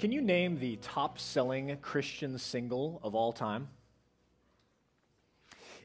Can 0.00 0.12
you 0.12 0.22
name 0.22 0.58
the 0.58 0.76
top 0.76 1.18
selling 1.18 1.76
Christian 1.82 2.38
single 2.38 3.00
of 3.02 3.14
all 3.14 3.34
time? 3.34 3.68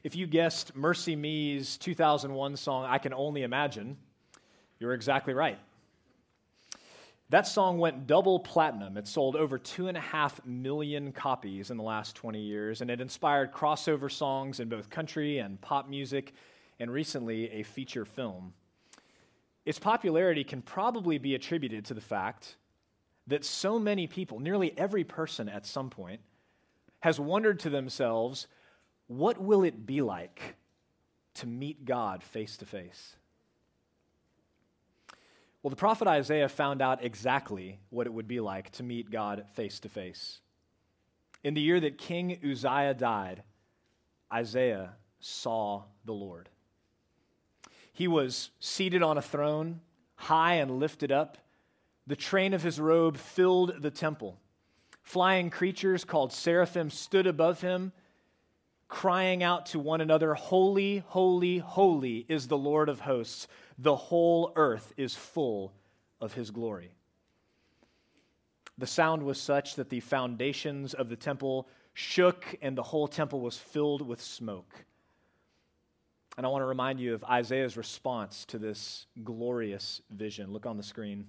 If 0.04 0.16
you 0.16 0.26
guessed 0.26 0.74
MercyMe's 0.74 1.76
2001 1.76 2.56
song, 2.56 2.86
I 2.86 2.96
Can 2.96 3.12
Only 3.12 3.42
Imagine, 3.42 3.98
you're 4.78 4.94
exactly 4.94 5.34
right. 5.34 5.58
That 7.28 7.46
song 7.46 7.76
went 7.76 8.06
double 8.06 8.40
platinum. 8.40 8.96
It 8.96 9.06
sold 9.06 9.36
over 9.36 9.58
two 9.58 9.88
and 9.88 9.98
a 9.98 10.00
half 10.00 10.42
million 10.46 11.12
copies 11.12 11.70
in 11.70 11.76
the 11.76 11.82
last 11.82 12.16
20 12.16 12.40
years, 12.40 12.80
and 12.80 12.90
it 12.90 13.02
inspired 13.02 13.52
crossover 13.52 14.10
songs 14.10 14.60
in 14.60 14.70
both 14.70 14.88
country 14.88 15.40
and 15.40 15.60
pop 15.60 15.90
music, 15.90 16.32
and 16.80 16.90
recently 16.90 17.50
a 17.50 17.62
feature 17.62 18.06
film. 18.06 18.54
Its 19.66 19.78
popularity 19.78 20.42
can 20.42 20.62
probably 20.62 21.18
be 21.18 21.34
attributed 21.34 21.84
to 21.84 21.92
the 21.92 22.00
fact 22.00 22.56
that 23.26 23.44
so 23.44 23.78
many 23.78 24.06
people, 24.06 24.38
nearly 24.38 24.76
every 24.78 25.04
person 25.04 25.48
at 25.48 25.66
some 25.66 25.90
point, 25.90 26.20
has 27.00 27.18
wondered 27.18 27.60
to 27.60 27.70
themselves, 27.70 28.46
what 29.06 29.40
will 29.40 29.62
it 29.64 29.86
be 29.86 30.02
like 30.02 30.56
to 31.34 31.46
meet 31.46 31.84
God 31.84 32.22
face 32.22 32.56
to 32.58 32.64
face? 32.64 33.16
Well, 35.62 35.70
the 35.70 35.76
prophet 35.76 36.06
Isaiah 36.06 36.48
found 36.48 36.80
out 36.80 37.04
exactly 37.04 37.80
what 37.90 38.06
it 38.06 38.12
would 38.12 38.28
be 38.28 38.40
like 38.40 38.70
to 38.72 38.82
meet 38.82 39.10
God 39.10 39.44
face 39.54 39.80
to 39.80 39.88
face. 39.88 40.38
In 41.42 41.54
the 41.54 41.60
year 41.60 41.80
that 41.80 41.98
King 41.98 42.38
Uzziah 42.44 42.94
died, 42.94 43.42
Isaiah 44.32 44.92
saw 45.20 45.82
the 46.04 46.12
Lord. 46.12 46.48
He 47.92 48.06
was 48.06 48.50
seated 48.60 49.02
on 49.02 49.18
a 49.18 49.22
throne, 49.22 49.80
high 50.14 50.54
and 50.54 50.78
lifted 50.78 51.10
up 51.10 51.38
the 52.06 52.16
train 52.16 52.54
of 52.54 52.62
his 52.62 52.80
robe 52.80 53.16
filled 53.16 53.82
the 53.82 53.90
temple. 53.90 54.38
Flying 55.02 55.50
creatures 55.50 56.04
called 56.04 56.32
seraphim 56.32 56.90
stood 56.90 57.26
above 57.26 57.60
him, 57.60 57.92
crying 58.88 59.42
out 59.42 59.66
to 59.66 59.78
one 59.78 60.00
another, 60.00 60.34
Holy, 60.34 60.98
holy, 61.06 61.58
holy 61.58 62.26
is 62.28 62.48
the 62.48 62.58
Lord 62.58 62.88
of 62.88 63.00
hosts. 63.00 63.48
The 63.78 63.96
whole 63.96 64.52
earth 64.56 64.92
is 64.96 65.14
full 65.14 65.72
of 66.20 66.32
his 66.34 66.50
glory. 66.50 66.92
The 68.78 68.86
sound 68.86 69.22
was 69.22 69.40
such 69.40 69.76
that 69.76 69.88
the 69.88 70.00
foundations 70.00 70.92
of 70.92 71.08
the 71.08 71.16
temple 71.16 71.68
shook 71.94 72.56
and 72.60 72.76
the 72.76 72.82
whole 72.82 73.08
temple 73.08 73.40
was 73.40 73.56
filled 73.56 74.02
with 74.06 74.20
smoke. 74.20 74.84
And 76.36 76.44
I 76.44 76.50
want 76.50 76.60
to 76.62 76.66
remind 76.66 77.00
you 77.00 77.14
of 77.14 77.24
Isaiah's 77.24 77.78
response 77.78 78.44
to 78.46 78.58
this 78.58 79.06
glorious 79.24 80.02
vision. 80.10 80.52
Look 80.52 80.66
on 80.66 80.76
the 80.76 80.82
screen. 80.82 81.26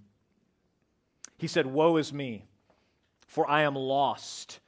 He 1.38 1.48
said, 1.48 1.68
Woe 1.68 1.98
is 1.98 2.12
me, 2.12 2.46
for 3.28 3.50
I 3.50 3.62
am 3.62 3.76
lost, 3.76 4.60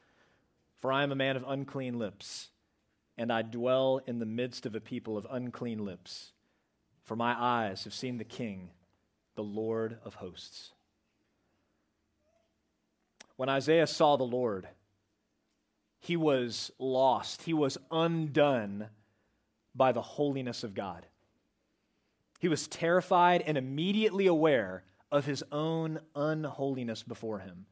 for 0.77 0.91
I 0.91 1.03
am 1.03 1.11
a 1.11 1.15
man 1.15 1.35
of 1.35 1.43
unclean 1.47 1.97
lips, 1.97 2.49
and 3.17 3.33
I 3.33 3.41
dwell 3.41 4.01
in 4.05 4.19
the 4.19 4.25
midst 4.25 4.65
of 4.65 4.75
a 4.75 4.79
people 4.79 5.17
of 5.17 5.27
unclean 5.29 5.83
lips. 5.83 6.31
For 7.03 7.15
my 7.15 7.35
eyes 7.35 7.85
have 7.85 7.93
seen 7.93 8.19
the 8.19 8.23
King, 8.23 8.69
the 9.35 9.43
Lord 9.43 9.97
of 10.05 10.15
hosts. 10.15 10.73
When 13.35 13.49
Isaiah 13.49 13.87
saw 13.87 14.15
the 14.15 14.23
Lord, 14.23 14.67
he 15.99 16.15
was 16.15 16.71
lost, 16.77 17.43
he 17.43 17.53
was 17.53 17.77
undone 17.89 18.89
by 19.73 19.91
the 19.91 20.01
holiness 20.01 20.63
of 20.63 20.75
God. 20.75 21.07
He 22.39 22.47
was 22.47 22.67
terrified 22.67 23.41
and 23.41 23.57
immediately 23.57 24.27
aware 24.27 24.83
of 25.11 25.25
his 25.25 25.43
own 25.51 25.99
unholiness 26.15 27.03
before 27.03 27.39
him. 27.39 27.65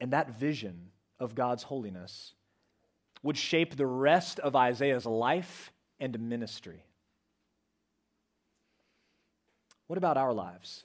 And 0.00 0.12
that 0.12 0.30
vision 0.30 0.90
of 1.20 1.34
God's 1.34 1.62
holiness 1.62 2.34
would 3.22 3.36
shape 3.36 3.76
the 3.76 3.86
rest 3.86 4.40
of 4.40 4.56
Isaiah's 4.56 5.06
life 5.06 5.72
and 6.00 6.18
ministry. 6.18 6.84
What 9.86 9.98
about 9.98 10.16
our 10.16 10.32
lives? 10.32 10.84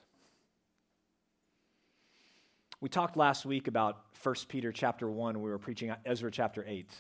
We 2.80 2.90
talked 2.90 3.18
last 3.18 3.46
week 3.46 3.68
about 3.68 4.02
1 4.22 4.36
Peter 4.50 4.72
chapter 4.72 5.10
1. 5.10 5.42
We 5.42 5.50
were 5.50 5.58
preaching 5.58 5.92
Ezra 6.06 6.30
chapter 6.30 6.64
8. 6.68 6.92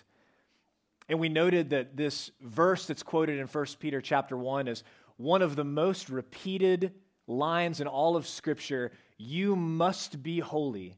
And 1.09 1.19
we 1.19 1.29
noted 1.29 1.69
that 1.69 1.95
this 1.95 2.31
verse 2.41 2.87
that's 2.87 3.03
quoted 3.03 3.39
in 3.39 3.45
1 3.45 3.65
Peter 3.79 4.01
chapter 4.01 4.35
1 4.35 4.67
is 4.67 4.83
one 5.17 5.41
of 5.41 5.55
the 5.55 5.63
most 5.63 6.09
repeated 6.09 6.93
lines 7.27 7.81
in 7.81 7.87
all 7.87 8.15
of 8.15 8.25
Scripture 8.25 8.91
you 9.17 9.55
must 9.55 10.21
be 10.21 10.39
holy 10.39 10.95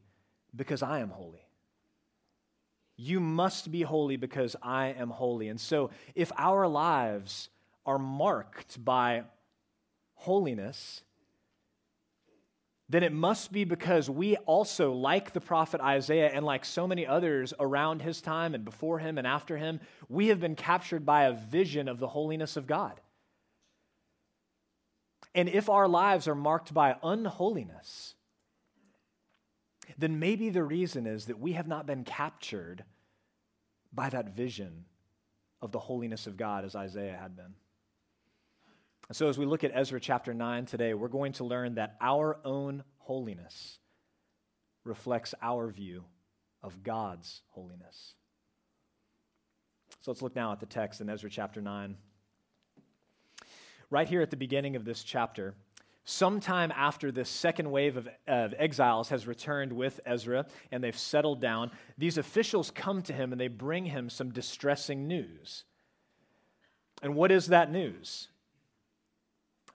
because 0.54 0.82
I 0.82 1.00
am 1.00 1.10
holy. 1.10 1.46
You 2.96 3.18
must 3.18 3.70
be 3.70 3.82
holy 3.82 4.16
because 4.16 4.56
I 4.62 4.88
am 4.88 5.08
holy. 5.08 5.48
And 5.48 5.58
so, 5.58 5.90
if 6.14 6.30
our 6.36 6.68
lives 6.68 7.48
are 7.86 7.98
marked 7.98 8.82
by 8.84 9.24
holiness, 10.14 11.02
then 12.90 13.02
it 13.02 13.12
must 13.12 13.52
be 13.52 13.64
because 13.64 14.10
we 14.10 14.36
also, 14.36 14.92
like 14.92 15.32
the 15.32 15.40
prophet 15.40 15.80
Isaiah 15.80 16.28
and 16.28 16.44
like 16.44 16.64
so 16.64 16.86
many 16.86 17.06
others 17.06 17.54
around 17.58 18.02
his 18.02 18.20
time 18.20 18.54
and 18.54 18.64
before 18.64 18.98
him 18.98 19.16
and 19.16 19.26
after 19.26 19.56
him, 19.56 19.80
we 20.08 20.26
have 20.26 20.40
been 20.40 20.56
captured 20.56 21.06
by 21.06 21.24
a 21.24 21.32
vision 21.32 21.88
of 21.88 22.00
the 22.00 22.08
holiness 22.08 22.56
of 22.56 22.66
God. 22.66 23.00
And 25.34 25.48
if 25.48 25.68
our 25.68 25.86
lives 25.86 26.26
are 26.26 26.34
marked 26.34 26.74
by 26.74 26.96
unholiness, 27.02 28.14
then 29.96 30.18
maybe 30.18 30.50
the 30.50 30.64
reason 30.64 31.06
is 31.06 31.26
that 31.26 31.38
we 31.38 31.52
have 31.52 31.68
not 31.68 31.86
been 31.86 32.04
captured 32.04 32.84
by 33.92 34.08
that 34.08 34.34
vision 34.34 34.84
of 35.62 35.72
the 35.72 35.78
holiness 35.78 36.26
of 36.26 36.36
God 36.36 36.64
as 36.64 36.74
Isaiah 36.74 37.18
had 37.20 37.36
been. 37.36 37.54
And 39.08 39.16
so, 39.16 39.28
as 39.28 39.36
we 39.36 39.46
look 39.46 39.64
at 39.64 39.72
Ezra 39.74 40.00
chapter 40.00 40.32
9 40.32 40.66
today, 40.66 40.94
we're 40.94 41.08
going 41.08 41.32
to 41.34 41.44
learn 41.44 41.74
that 41.74 41.96
our 42.00 42.38
own 42.44 42.84
holiness 42.98 43.78
reflects 44.84 45.34
our 45.42 45.68
view 45.68 46.04
of 46.62 46.82
God's 46.84 47.42
holiness. 47.48 48.14
So, 50.00 50.12
let's 50.12 50.22
look 50.22 50.36
now 50.36 50.52
at 50.52 50.60
the 50.60 50.66
text 50.66 51.00
in 51.00 51.10
Ezra 51.10 51.28
chapter 51.28 51.60
9 51.60 51.96
right 53.90 54.08
here 54.08 54.22
at 54.22 54.30
the 54.30 54.36
beginning 54.36 54.76
of 54.76 54.84
this 54.84 55.02
chapter, 55.02 55.54
sometime 56.04 56.72
after 56.74 57.12
this 57.12 57.28
second 57.28 57.70
wave 57.70 57.96
of, 57.96 58.08
of, 58.26 58.54
exiles 58.56 59.10
has 59.10 59.26
returned 59.26 59.72
with 59.72 60.00
Ezra 60.06 60.46
and 60.70 60.82
they've 60.82 60.96
settled 60.96 61.40
down, 61.40 61.70
these 61.98 62.18
officials 62.18 62.70
come 62.70 63.02
to 63.02 63.12
him 63.12 63.32
and 63.32 63.40
they 63.40 63.48
bring 63.48 63.86
him 63.86 64.08
some 64.08 64.30
distressing 64.30 65.06
news. 65.06 65.64
And 67.02 67.14
what 67.14 67.30
is 67.30 67.48
that 67.48 67.70
news? 67.70 68.28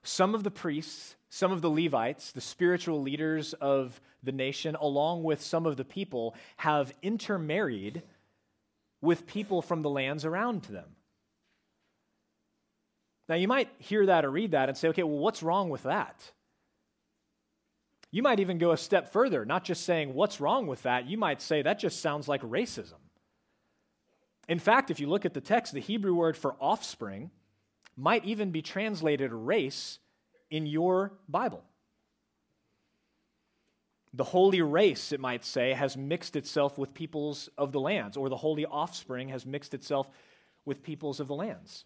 Some 0.04 0.36
of 0.36 0.44
the 0.44 0.52
priests, 0.52 1.16
some 1.30 1.52
of 1.52 1.62
the 1.62 1.70
Levites, 1.70 2.32
the 2.32 2.42
spiritual 2.42 3.02
leaders 3.02 3.54
of 3.54 4.00
the 4.24 4.32
nation, 4.32 4.76
along 4.80 5.24
with 5.24 5.42
some 5.42 5.66
of 5.66 5.78
the 5.78 5.86
people, 5.86 6.36
have 6.58 6.94
intermarried 7.02 8.04
with 9.02 9.28
people 9.28 9.62
from 9.62 9.82
the 9.82 9.90
lands 9.90 10.26
around 10.26 10.64
them. 10.64 10.95
Now, 13.28 13.36
you 13.36 13.48
might 13.48 13.70
hear 13.80 14.06
that 14.06 14.24
or 14.24 14.30
read 14.30 14.52
that 14.52 14.70
and 14.70 14.78
say, 14.78 14.90
okay, 14.90 15.04
well, 15.04 15.18
what's 15.18 15.42
wrong 15.42 15.70
with 15.70 15.84
that? 15.84 16.32
You 18.12 18.22
might 18.22 18.40
even 18.40 18.60
go 18.60 18.72
a 18.72 18.78
step 18.78 19.12
further, 19.12 19.46
not 19.46 19.64
just 19.64 19.84
saying, 19.84 20.14
what's 20.14 20.40
wrong 20.40 20.68
with 20.68 20.84
that? 20.84 21.08
You 21.08 21.18
might 21.18 21.42
say, 21.42 21.62
that 21.62 21.80
just 21.80 22.02
sounds 22.02 22.28
like 22.28 22.42
racism. 22.42 23.00
In 24.48 24.60
fact, 24.60 24.92
if 24.92 25.00
you 25.00 25.08
look 25.08 25.26
at 25.26 25.34
the 25.34 25.42
text, 25.42 25.74
the 25.74 25.82
Hebrew 25.82 26.14
word 26.14 26.38
for 26.38 26.56
offspring 26.60 27.32
might 27.98 28.24
even 28.26 28.52
be 28.52 28.62
translated 28.62 29.34
race 29.34 30.00
in 30.52 30.68
your 30.68 31.14
Bible. 31.28 31.64
The 34.14 34.24
holy 34.24 34.62
race, 34.62 35.12
it 35.12 35.20
might 35.20 35.44
say, 35.44 35.74
has 35.74 35.98
mixed 35.98 36.36
itself 36.36 36.78
with 36.78 36.94
peoples 36.94 37.50
of 37.58 37.72
the 37.72 37.82
lands, 37.82 38.16
or 38.16 38.30
the 38.30 38.38
holy 38.38 38.66
offspring 38.66 39.30
has 39.30 39.46
mixed 39.46 39.74
itself 39.74 40.10
with 40.64 40.84
peoples 40.84 41.20
of 41.20 41.28
the 41.28 41.36
lands. 41.36 41.86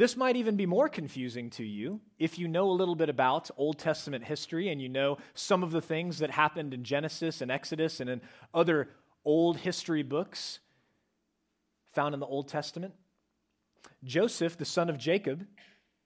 This 0.00 0.16
might 0.16 0.36
even 0.36 0.56
be 0.56 0.64
more 0.64 0.88
confusing 0.88 1.50
to 1.50 1.62
you 1.62 2.00
if 2.18 2.38
you 2.38 2.48
know 2.48 2.70
a 2.70 2.72
little 2.72 2.94
bit 2.94 3.10
about 3.10 3.50
Old 3.58 3.78
Testament 3.78 4.24
history 4.24 4.70
and 4.70 4.80
you 4.80 4.88
know 4.88 5.18
some 5.34 5.62
of 5.62 5.72
the 5.72 5.82
things 5.82 6.20
that 6.20 6.30
happened 6.30 6.72
in 6.72 6.84
Genesis 6.84 7.42
and 7.42 7.50
Exodus 7.50 8.00
and 8.00 8.08
in 8.08 8.22
other 8.54 8.88
old 9.26 9.58
history 9.58 10.02
books 10.02 10.60
found 11.92 12.14
in 12.14 12.20
the 12.20 12.24
Old 12.24 12.48
Testament. 12.48 12.94
Joseph, 14.02 14.56
the 14.56 14.64
son 14.64 14.88
of 14.88 14.96
Jacob, 14.96 15.46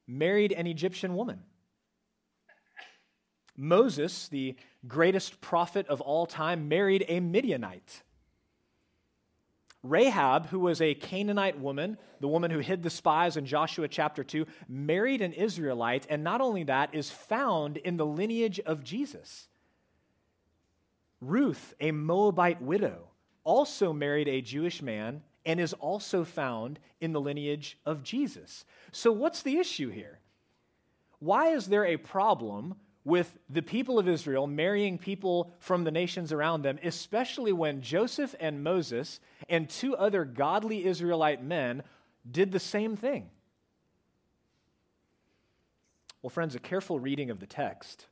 married 0.08 0.50
an 0.50 0.67
Egyptian 0.67 1.14
woman. 1.14 1.44
Moses, 3.56 4.26
the 4.26 4.56
greatest 4.88 5.40
prophet 5.40 5.87
of 5.87 6.00
all 6.00 6.26
time, 6.26 6.67
married 6.67 7.05
a 7.06 7.20
Midianite. 7.20 8.02
Rahab, 9.84 10.46
who 10.46 10.58
was 10.58 10.81
a 10.81 10.94
Canaanite 10.94 11.60
woman, 11.60 11.98
the 12.19 12.26
woman 12.26 12.50
who 12.50 12.58
hid 12.58 12.82
the 12.82 12.90
spies 12.90 13.36
in 13.36 13.44
Joshua 13.44 13.86
chapter 13.86 14.25
2, 14.25 14.46
married 14.66 15.20
an 15.20 15.34
Israelite, 15.34 16.06
and 16.08 16.25
not 16.25 16.40
only 16.40 16.64
that, 16.64 16.94
is 16.94 17.10
found 17.10 17.76
in 17.76 17.98
the 17.98 18.06
lineage 18.06 18.58
of 18.60 18.82
Jesus. 18.82 19.48
Ruth, 21.20 21.75
a 21.81 21.92
Moabite 21.92 22.62
widow, 22.62 23.10
also 23.44 23.92
married 23.92 24.26
a 24.26 24.40
Jewish 24.40 24.81
man 24.81 25.22
and 25.44 25.60
is 25.60 25.75
also 25.75 26.25
found 26.25 26.80
in 27.02 27.12
the 27.12 27.20
lineage 27.20 27.78
of 27.84 28.02
Jesus. 28.02 28.64
So, 28.90 29.12
what's 29.12 29.42
the 29.42 29.58
issue 29.58 29.90
here? 29.90 30.20
Why 31.19 31.48
is 31.48 31.66
there 31.66 31.84
a 31.84 31.98
problem 31.98 32.76
with 33.04 33.38
the 33.50 33.62
people 33.62 33.98
of 33.98 34.08
Israel 34.08 34.46
marrying 34.46 34.96
people 34.96 35.52
from 35.58 35.84
the 35.84 35.90
nations 35.90 36.32
around 36.32 36.62
them, 36.62 36.78
especially 36.82 37.52
when 37.52 37.82
Joseph 37.82 38.34
and 38.40 38.64
Moses 38.64 39.20
and 39.48 39.68
two 39.68 39.94
other 39.94 40.24
godly 40.24 40.86
Israelite 40.86 41.42
men 41.42 41.82
did 42.28 42.50
the 42.50 42.60
same 42.60 42.96
thing? 42.96 43.28
Well, 46.22 46.30
friends, 46.30 46.54
a 46.54 46.58
careful 46.58 46.98
reading 46.98 47.28
of 47.28 47.40
the 47.40 47.46
text, 47.46 48.06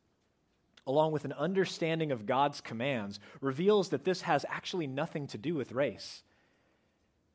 along 0.87 1.13
with 1.13 1.25
an 1.25 1.33
understanding 1.33 2.13
of 2.13 2.27
God's 2.27 2.61
commands, 2.61 3.19
reveals 3.41 3.89
that 3.89 4.05
this 4.05 4.23
has 4.23 4.45
actually 4.51 4.87
nothing 4.87 5.27
to 5.29 5.39
do 5.39 5.55
with 5.55 5.73
race. 5.73 6.23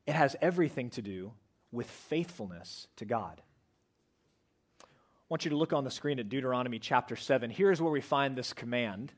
It 0.06 0.14
has 0.14 0.36
everything 0.40 0.90
to 0.90 1.02
do 1.02 1.32
with 1.72 1.90
faithfulness 1.90 2.86
to 2.96 3.04
God. 3.04 3.42
Want 5.28 5.44
you 5.44 5.50
to 5.50 5.56
look 5.56 5.74
on 5.74 5.84
the 5.84 5.90
screen 5.90 6.18
at 6.18 6.30
Deuteronomy 6.30 6.78
chapter 6.78 7.14
7. 7.14 7.50
Here's 7.50 7.82
where 7.82 7.92
we 7.92 8.00
find 8.00 8.34
this 8.34 8.54
command 8.54 9.12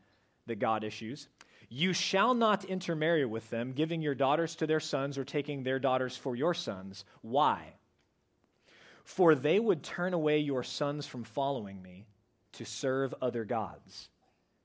that 0.47 0.59
God 0.59 0.83
issues 0.83 1.29
You 1.69 1.93
shall 1.93 2.35
not 2.35 2.65
intermarry 2.65 3.25
with 3.25 3.49
them, 3.51 3.73
giving 3.73 4.03
your 4.03 4.17
daughters 4.17 4.57
to 4.57 4.67
their 4.67 4.81
sons 4.81 5.17
or 5.17 5.25
taking 5.25 5.63
their 5.63 5.79
daughters 5.79 6.17
for 6.17 6.35
your 6.35 6.53
sons. 6.53 7.05
Why? 7.23 7.75
For 9.05 9.37
they 9.37 9.61
would 9.61 9.85
turn 9.85 10.13
away 10.13 10.39
your 10.39 10.65
sons 10.65 11.07
from 11.07 11.23
following 11.23 11.81
me 11.81 12.07
to 12.53 12.65
serve 12.65 13.15
other 13.23 13.45
gods. 13.45 14.09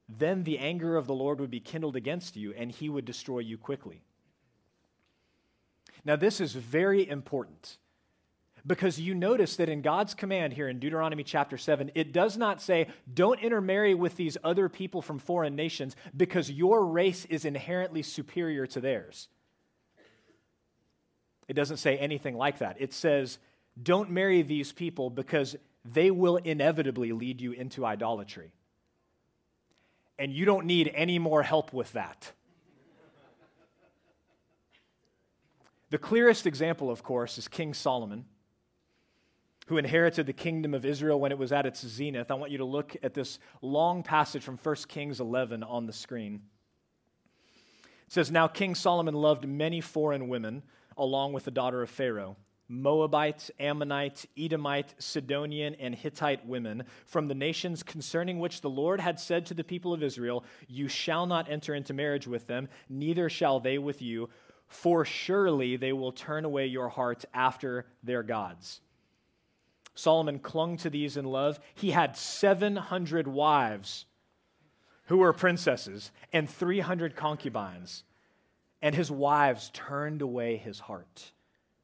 Then 0.10 0.44
the 0.44 0.58
anger 0.58 0.98
of 0.98 1.06
the 1.06 1.16
Lord 1.16 1.40
would 1.40 1.52
be 1.52 1.60
kindled 1.60 1.96
against 1.96 2.36
you, 2.36 2.54
and 2.54 2.72
he 2.72 2.90
would 2.90 3.06
destroy 3.06 3.40
you 3.40 3.58
quickly. 3.58 4.02
Now, 6.04 6.16
this 6.16 6.42
is 6.42 6.54
very 6.54 7.08
important 7.08 7.78
because 8.68 9.00
you 9.00 9.14
notice 9.14 9.58
that 9.58 9.70
in 9.70 9.82
God's 9.82 10.14
command 10.14 10.54
here 10.54 10.68
in 10.68 10.80
Deuteronomy 10.80 11.24
chapter 11.24 11.58
7, 11.58 11.92
it 11.94 12.12
does 12.12 12.36
not 12.36 12.62
say, 12.62 12.88
don't 13.14 13.40
intermarry 13.40 13.94
with 13.94 14.16
these 14.16 14.38
other 14.44 14.70
people 14.70 15.02
from 15.02 15.20
foreign 15.20 15.56
nations 15.56 15.96
because 16.16 16.50
your 16.50 16.86
race 16.86 17.26
is 17.26 17.46
inherently 17.46 18.02
superior 18.02 18.66
to 18.68 18.82
theirs. 18.82 19.28
It 21.48 21.54
doesn't 21.54 21.78
say 21.78 21.98
anything 21.98 22.36
like 22.36 22.60
that. 22.60 22.78
It 22.80 22.92
says, 22.92 23.38
don't 23.82 24.10
marry 24.10 24.42
these 24.42 24.72
people 24.72 25.12
because 25.12 25.56
they 25.84 26.10
will 26.10 26.38
inevitably 26.38 27.12
lead 27.12 27.40
you 27.42 27.52
into 27.52 27.86
idolatry. 27.86 28.52
And 30.18 30.34
you 30.34 30.46
don't 30.46 30.66
need 30.66 30.92
any 30.96 31.20
more 31.20 31.44
help 31.44 31.72
with 31.72 31.92
that. 31.94 32.32
The 35.92 36.00
clearest 36.00 36.48
example, 36.48 36.90
of 36.90 37.04
course, 37.04 37.38
is 37.38 37.48
King 37.48 37.76
Solomon 37.76 38.26
who 39.66 39.78
inherited 39.78 40.28
the 40.28 40.34
kingdom 40.34 40.74
of 40.74 40.86
Israel 40.86 41.20
when 41.20 41.32
it 41.32 41.38
was 41.38 41.52
at 41.52 41.66
its 41.66 41.86
zenith. 41.86 42.30
I 42.30 42.36
want 42.36 42.52
you 42.52 42.60
to 42.60 42.66
look 42.66 42.96
at 43.02 43.14
this 43.14 43.40
long 43.62 44.04
passage 44.04 44.44
from 44.44 44.58
1 44.58 44.76
Kings 44.88 45.20
11 45.20 45.64
on 45.64 45.86
the 45.88 45.94
screen. 45.94 46.42
It 48.06 48.14
says, 48.14 48.32
Now 48.32 48.48
King 48.48 48.76
Solomon 48.76 49.16
loved 49.16 49.48
many 49.48 49.82
foreign 49.82 50.28
women, 50.28 50.64
along 50.98 51.34
with 51.34 51.46
the 51.46 51.52
daughter 51.52 51.82
of 51.82 51.90
Pharaoh. 51.90 52.38
Moabite, 52.68 53.52
Ammonite, 53.60 54.26
Edomite, 54.38 54.96
Sidonian, 54.98 55.76
and 55.76 55.94
Hittite 55.94 56.46
women 56.48 56.84
from 57.06 57.28
the 57.28 57.36
nations 57.36 57.84
concerning 57.84 58.40
which 58.40 58.62
the 58.62 58.70
Lord 58.70 59.00
had 59.00 59.20
said 59.20 59.46
to 59.48 59.54
the 59.54 59.64
people 59.64 59.94
of 59.94 60.02
Israel, 60.02 60.44
You 60.68 60.88
shall 60.88 61.28
not 61.28 61.50
enter 61.50 61.76
into 61.76 61.94
marriage 61.94 62.28
with 62.28 62.48
them, 62.48 62.68
neither 62.90 63.30
shall 63.30 63.60
they 63.60 63.78
with 63.78 64.02
you, 64.02 64.30
for 64.68 65.06
surely 65.06 65.78
they 65.78 65.94
will 65.94 66.12
turn 66.12 66.44
away 66.44 66.66
your 66.66 66.90
heart 66.90 67.24
after 67.34 67.86
their 68.04 68.24
gods. 68.24 68.82
Solomon 69.96 70.40
clung 70.40 70.78
to 70.78 70.90
these 70.90 71.18
in 71.18 71.26
love. 71.26 71.60
He 71.74 71.92
had 71.92 72.18
700 72.18 73.28
wives 73.28 74.06
who 75.06 75.18
were 75.18 75.34
princesses 75.34 76.12
and 76.34 76.50
300 76.50 77.16
concubines, 77.16 78.04
and 78.82 78.94
his 78.94 79.10
wives 79.10 79.72
turned 79.74 80.22
away 80.22 80.58
his 80.58 80.80
heart. 80.80 81.32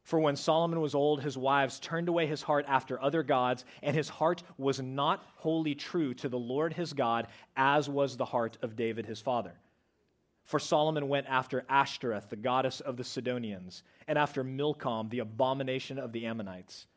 For 0.03 0.19
when 0.19 0.35
Solomon 0.35 0.81
was 0.81 0.93
old, 0.93 1.21
his 1.21 1.37
wives 1.37 1.79
turned 1.79 2.09
away 2.09 2.25
his 2.25 2.41
heart 2.41 2.65
after 2.67 3.01
other 3.01 3.23
gods, 3.23 3.63
and 3.81 3.95
his 3.95 4.09
heart 4.09 4.43
was 4.57 4.81
not 4.81 5.23
wholly 5.37 5.75
true 5.75 6.13
to 6.15 6.27
the 6.27 6.39
Lord 6.39 6.73
his 6.73 6.91
God, 6.91 7.27
as 7.55 7.87
was 7.87 8.17
the 8.17 8.25
heart 8.25 8.57
of 8.61 8.75
David 8.75 9.05
his 9.05 9.21
father. 9.21 9.53
For 10.43 10.59
Solomon 10.59 11.07
went 11.07 11.27
after 11.27 11.63
Ashtoreth, 11.69 12.29
the 12.29 12.35
goddess 12.35 12.81
of 12.81 12.97
the 12.97 13.03
Sidonians, 13.03 13.83
and 14.07 14.17
after 14.17 14.43
Milcom, 14.43 15.07
the 15.09 15.19
abomination 15.19 15.97
of 15.97 16.11
the 16.11 16.25
Ammonites. 16.25 16.87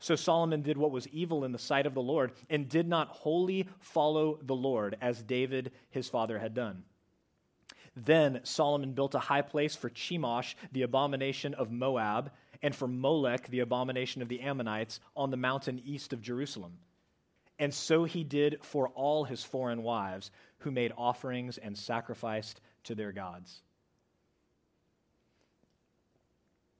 So 0.00 0.14
Solomon 0.14 0.62
did 0.62 0.78
what 0.78 0.92
was 0.92 1.08
evil 1.08 1.44
in 1.44 1.52
the 1.52 1.58
sight 1.58 1.86
of 1.86 1.94
the 1.94 2.02
Lord 2.02 2.32
and 2.48 2.68
did 2.68 2.86
not 2.86 3.08
wholly 3.08 3.66
follow 3.80 4.38
the 4.42 4.54
Lord 4.54 4.96
as 5.00 5.22
David 5.22 5.72
his 5.90 6.08
father 6.08 6.38
had 6.38 6.54
done. 6.54 6.84
Then 7.96 8.40
Solomon 8.44 8.92
built 8.92 9.16
a 9.16 9.20
high 9.20 9.42
place 9.42 9.74
for 9.74 9.90
Chemosh, 9.90 10.54
the 10.70 10.82
abomination 10.82 11.54
of 11.54 11.72
Moab, 11.72 12.30
and 12.62 12.74
for 12.74 12.86
Molech, 12.86 13.48
the 13.48 13.60
abomination 13.60 14.22
of 14.22 14.28
the 14.28 14.40
Ammonites, 14.40 15.00
on 15.16 15.30
the 15.30 15.36
mountain 15.36 15.82
east 15.84 16.12
of 16.12 16.22
Jerusalem. 16.22 16.78
And 17.58 17.74
so 17.74 18.04
he 18.04 18.22
did 18.22 18.58
for 18.62 18.88
all 18.90 19.24
his 19.24 19.42
foreign 19.42 19.82
wives, 19.82 20.30
who 20.58 20.70
made 20.70 20.92
offerings 20.96 21.58
and 21.58 21.76
sacrificed 21.76 22.60
to 22.84 22.94
their 22.94 23.10
gods. 23.10 23.62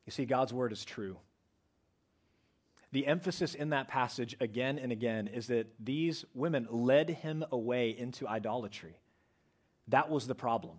You 0.07 0.13
see, 0.13 0.25
God's 0.25 0.53
word 0.53 0.73
is 0.73 0.85
true 0.85 1.17
the 2.93 3.07
emphasis 3.07 3.55
in 3.55 3.71
that 3.71 3.89
passage 3.89 4.37
again 4.41 4.79
and 4.79 4.93
again 4.93 5.27
is 5.29 5.49
that 5.49 5.67
these 5.79 6.25
women 6.35 6.67
led 6.71 7.11
him 7.11 7.45
away 7.53 7.91
into 7.91 8.27
idolatry. 8.27 8.99
That 9.89 10.11
was 10.11 10.27
the 10.27 10.35
problem. 10.35 10.79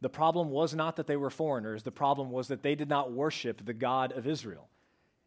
The 0.00 0.08
problem 0.08 0.50
was 0.50 0.74
not 0.74 0.96
that 0.96 1.06
they 1.06 1.16
were 1.16 1.30
foreigners, 1.30 1.84
the 1.84 1.92
problem 1.92 2.30
was 2.30 2.48
that 2.48 2.62
they 2.62 2.74
did 2.74 2.88
not 2.88 3.12
worship 3.12 3.64
the 3.64 3.72
God 3.72 4.12
of 4.12 4.26
Israel. 4.26 4.68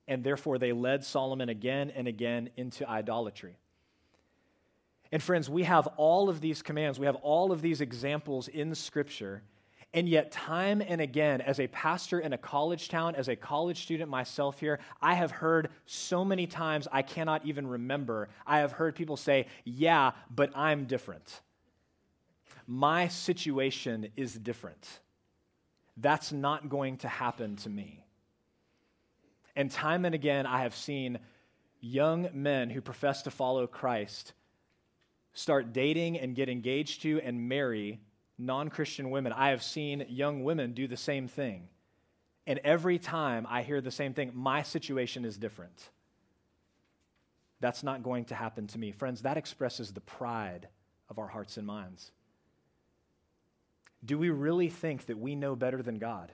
And 0.08 0.24
therefore, 0.24 0.60
they 0.60 0.72
led 0.72 1.04
Solomon 1.04 1.50
again 1.50 1.90
and 1.90 2.08
again 2.08 2.50
into 2.58 2.88
idolatry. 2.88 3.58
And 5.12 5.24
friends, 5.24 5.50
we 5.50 5.64
have 5.64 5.88
all 5.96 6.30
of 6.30 6.42
these 6.42 6.62
commands, 6.62 7.00
we 7.00 7.06
have 7.06 7.16
all 7.16 7.52
of 7.52 7.62
these 7.62 7.80
examples 7.80 8.48
in 8.50 8.75
Scripture 8.75 9.44
and 9.96 10.10
yet, 10.10 10.30
time 10.30 10.82
and 10.86 11.00
again, 11.00 11.40
as 11.40 11.58
a 11.58 11.68
pastor 11.68 12.20
in 12.20 12.34
a 12.34 12.38
college 12.38 12.90
town, 12.90 13.16
as 13.16 13.30
a 13.30 13.36
college 13.38 13.82
student 13.84 14.12
myself 14.12 14.60
here, 14.60 14.82
I 15.02 15.14
have 15.14 15.32
heard 15.32 15.70
so 15.86 16.25
many 16.25 16.48
times 16.48 16.86
I 16.92 17.02
cannot 17.02 17.46
even 17.46 17.66
remember. 17.66 18.28
I 18.46 18.60
have 18.60 18.74
heard 18.74 18.96
people 18.96 19.16
say, 19.16 19.48
Yeah, 19.64 20.12
but 20.30 20.52
I'm 20.54 20.84
different. 20.84 21.40
My 22.68 23.08
situation 23.08 24.10
is 24.18 24.34
different. 24.34 25.00
That's 25.96 26.34
not 26.34 26.68
going 26.68 26.98
to 26.98 27.08
happen 27.08 27.56
to 27.58 27.70
me. 27.70 28.04
And 29.56 29.72
time 29.72 30.04
and 30.04 30.14
again, 30.14 30.46
I 30.46 30.64
have 30.64 30.75
seen 30.75 31.20
young 31.80 32.28
men 32.34 32.70
who 32.70 32.82
profess 32.82 33.22
to 33.22 33.32
follow 33.32 33.66
Christ 33.66 34.34
start 35.32 35.72
dating 35.72 36.20
and 36.20 36.36
get 36.36 36.50
engaged 36.50 37.04
to 37.04 37.22
and 37.22 37.48
marry 37.48 38.02
non 38.38 38.70
Christian 38.70 39.10
women. 39.10 39.34
I 39.34 39.50
have 39.50 39.63
seen 39.63 40.06
young 40.10 40.44
women 40.44 40.74
do 40.74 40.88
the 40.88 40.98
same 40.98 41.27
thing. 41.27 41.68
And 42.48 42.60
every 42.63 43.00
time 43.00 43.48
I 43.50 43.63
hear 43.63 43.82
the 43.82 43.92
same 43.92 44.13
thing, 44.13 44.32
my 44.34 44.62
situation 44.62 45.25
is 45.25 45.38
different. 45.38 45.89
That's 47.60 47.82
not 47.82 48.04
going 48.04 48.25
to 48.25 48.36
happen 48.36 48.68
to 48.68 48.77
me. 48.77 48.92
Friends, 48.92 49.24
that 49.24 49.38
expresses 49.38 49.92
the 49.92 50.01
pride 50.01 50.68
of 51.10 51.18
our 51.18 51.27
hearts 51.27 51.58
and 51.58 51.65
minds. 51.65 52.12
Do 54.04 54.20
we 54.20 54.30
really 54.30 54.70
think 54.70 55.08
that 55.08 55.18
we 55.18 55.36
know 55.36 55.56
better 55.56 55.82
than 55.82 55.98
God? 55.98 56.32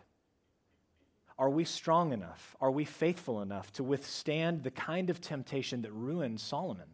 Are 1.39 1.49
we 1.49 1.63
strong 1.63 2.11
enough? 2.11 2.55
Are 2.59 2.69
we 2.69 2.83
faithful 2.83 3.41
enough 3.41 3.71
to 3.73 3.83
withstand 3.83 4.63
the 4.63 4.71
kind 4.71 5.09
of 5.09 5.21
temptation 5.21 5.81
that 5.83 5.93
ruined 5.93 6.41
Solomon, 6.41 6.89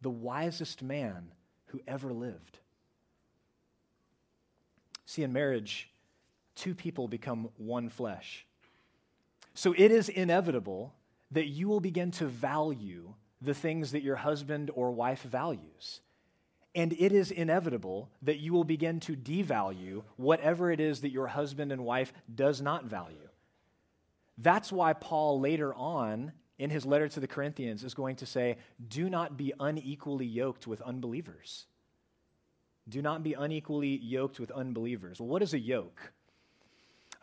the 0.00 0.10
wisest 0.10 0.82
man 0.82 1.32
who 1.66 1.80
ever 1.88 2.12
lived? 2.12 2.59
See, 5.10 5.24
in 5.24 5.32
marriage, 5.32 5.90
two 6.54 6.72
people 6.72 7.08
become 7.08 7.48
one 7.56 7.88
flesh. 7.88 8.46
So 9.54 9.74
it 9.76 9.90
is 9.90 10.08
inevitable 10.08 10.94
that 11.32 11.46
you 11.46 11.66
will 11.66 11.80
begin 11.80 12.12
to 12.12 12.26
value 12.26 13.14
the 13.42 13.52
things 13.52 13.90
that 13.90 14.04
your 14.04 14.14
husband 14.14 14.70
or 14.72 14.92
wife 14.92 15.22
values. 15.22 15.98
And 16.76 16.92
it 16.92 17.10
is 17.10 17.32
inevitable 17.32 18.08
that 18.22 18.38
you 18.38 18.52
will 18.52 18.62
begin 18.62 19.00
to 19.00 19.16
devalue 19.16 20.04
whatever 20.14 20.70
it 20.70 20.78
is 20.78 21.00
that 21.00 21.10
your 21.10 21.26
husband 21.26 21.72
and 21.72 21.84
wife 21.84 22.12
does 22.32 22.60
not 22.60 22.84
value. 22.84 23.28
That's 24.38 24.70
why 24.70 24.92
Paul 24.92 25.40
later 25.40 25.74
on 25.74 26.30
in 26.56 26.70
his 26.70 26.86
letter 26.86 27.08
to 27.08 27.18
the 27.18 27.26
Corinthians 27.26 27.82
is 27.82 27.94
going 27.94 28.14
to 28.14 28.26
say, 28.26 28.58
Do 28.88 29.10
not 29.10 29.36
be 29.36 29.52
unequally 29.58 30.26
yoked 30.26 30.68
with 30.68 30.80
unbelievers. 30.82 31.66
Do 32.90 33.00
not 33.00 33.22
be 33.22 33.34
unequally 33.34 33.96
yoked 33.98 34.40
with 34.40 34.50
unbelievers. 34.50 35.20
Well, 35.20 35.28
what 35.28 35.42
is 35.42 35.54
a 35.54 35.58
yoke? 35.58 36.12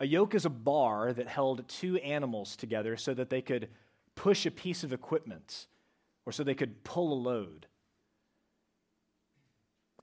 A 0.00 0.06
yoke 0.06 0.34
is 0.34 0.44
a 0.44 0.50
bar 0.50 1.12
that 1.12 1.28
held 1.28 1.68
two 1.68 1.98
animals 1.98 2.56
together 2.56 2.96
so 2.96 3.12
that 3.14 3.30
they 3.30 3.42
could 3.42 3.68
push 4.14 4.46
a 4.46 4.50
piece 4.50 4.82
of 4.82 4.92
equipment 4.92 5.66
or 6.24 6.32
so 6.32 6.42
they 6.42 6.54
could 6.54 6.84
pull 6.84 7.12
a 7.12 7.20
load. 7.20 7.66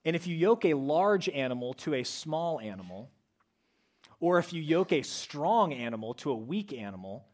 And 0.04 0.16
if 0.16 0.28
you 0.28 0.36
yoke 0.36 0.66
a 0.66 0.74
large 0.74 1.30
animal 1.30 1.74
to 1.76 1.96
a 1.96 2.04
small 2.04 2.60
animal, 2.60 3.10
or 4.20 4.38
if 4.38 4.54
you 4.54 4.62
yoke 4.62 4.92
a 4.92 5.02
strong 5.02 5.74
animal 5.74 6.14
to 6.16 6.32
a 6.32 6.36
weak 6.36 6.74
animal, 6.74 7.26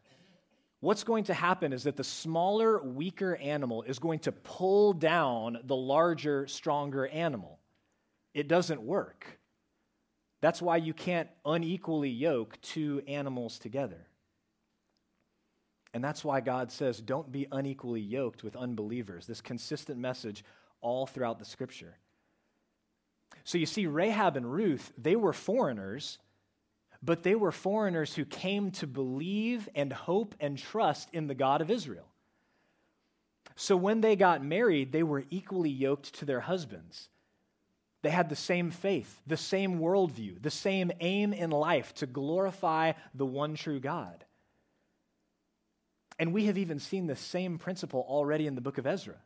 what's 0.79 1.03
going 1.03 1.25
to 1.25 1.33
happen 1.33 1.73
is 1.73 1.83
that 1.83 1.97
the 1.97 2.03
smaller, 2.03 2.81
weaker 2.81 3.35
animal 3.37 3.83
is 3.83 3.99
going 3.99 4.19
to 4.19 4.31
pull 4.31 4.93
down 4.93 5.57
the 5.63 5.75
larger, 5.75 6.47
stronger 6.47 7.07
animal. 7.07 7.59
It 8.33 8.47
doesn't 8.47 8.81
work. 8.81 9.39
That's 10.41 10.61
why 10.61 10.77
you 10.77 10.93
can't 10.93 11.29
unequally 11.45 12.09
yoke 12.09 12.59
two 12.61 13.01
animals 13.07 13.59
together. 13.59 14.07
And 15.93 16.03
that's 16.03 16.23
why 16.23 16.39
God 16.39 16.71
says, 16.71 17.01
don't 17.01 17.31
be 17.31 17.47
unequally 17.51 18.01
yoked 18.01 18.43
with 18.43 18.55
unbelievers. 18.55 19.27
This 19.27 19.41
consistent 19.41 19.99
message 19.99 20.43
all 20.79 21.05
throughout 21.05 21.37
the 21.37 21.45
scripture. 21.45 21.97
So 23.43 23.57
you 23.57 23.65
see, 23.65 23.87
Rahab 23.87 24.37
and 24.37 24.51
Ruth, 24.51 24.91
they 24.97 25.15
were 25.15 25.33
foreigners, 25.33 26.17
but 27.03 27.23
they 27.23 27.35
were 27.35 27.51
foreigners 27.51 28.15
who 28.15 28.25
came 28.25 28.71
to 28.71 28.87
believe 28.87 29.67
and 29.75 29.91
hope 29.91 30.33
and 30.39 30.57
trust 30.57 31.09
in 31.11 31.27
the 31.27 31.35
God 31.35 31.61
of 31.61 31.69
Israel. 31.69 32.07
So 33.55 33.75
when 33.75 34.01
they 34.01 34.15
got 34.15 34.43
married, 34.43 34.91
they 34.91 35.03
were 35.03 35.25
equally 35.29 35.69
yoked 35.69 36.15
to 36.15 36.25
their 36.25 36.41
husbands. 36.41 37.09
They 38.01 38.09
had 38.09 38.29
the 38.29 38.35
same 38.35 38.71
faith, 38.71 39.21
the 39.27 39.37
same 39.37 39.79
worldview, 39.79 40.41
the 40.41 40.49
same 40.49 40.91
aim 40.99 41.33
in 41.33 41.51
life 41.51 41.93
to 41.95 42.07
glorify 42.07 42.93
the 43.13 43.25
one 43.25 43.55
true 43.55 43.79
God. 43.79 44.25
And 46.17 46.33
we 46.33 46.45
have 46.45 46.57
even 46.57 46.79
seen 46.79 47.07
the 47.07 47.15
same 47.15 47.57
principle 47.57 48.05
already 48.07 48.47
in 48.47 48.55
the 48.55 48.61
book 48.61 48.77
of 48.77 48.87
Ezra. 48.87 49.17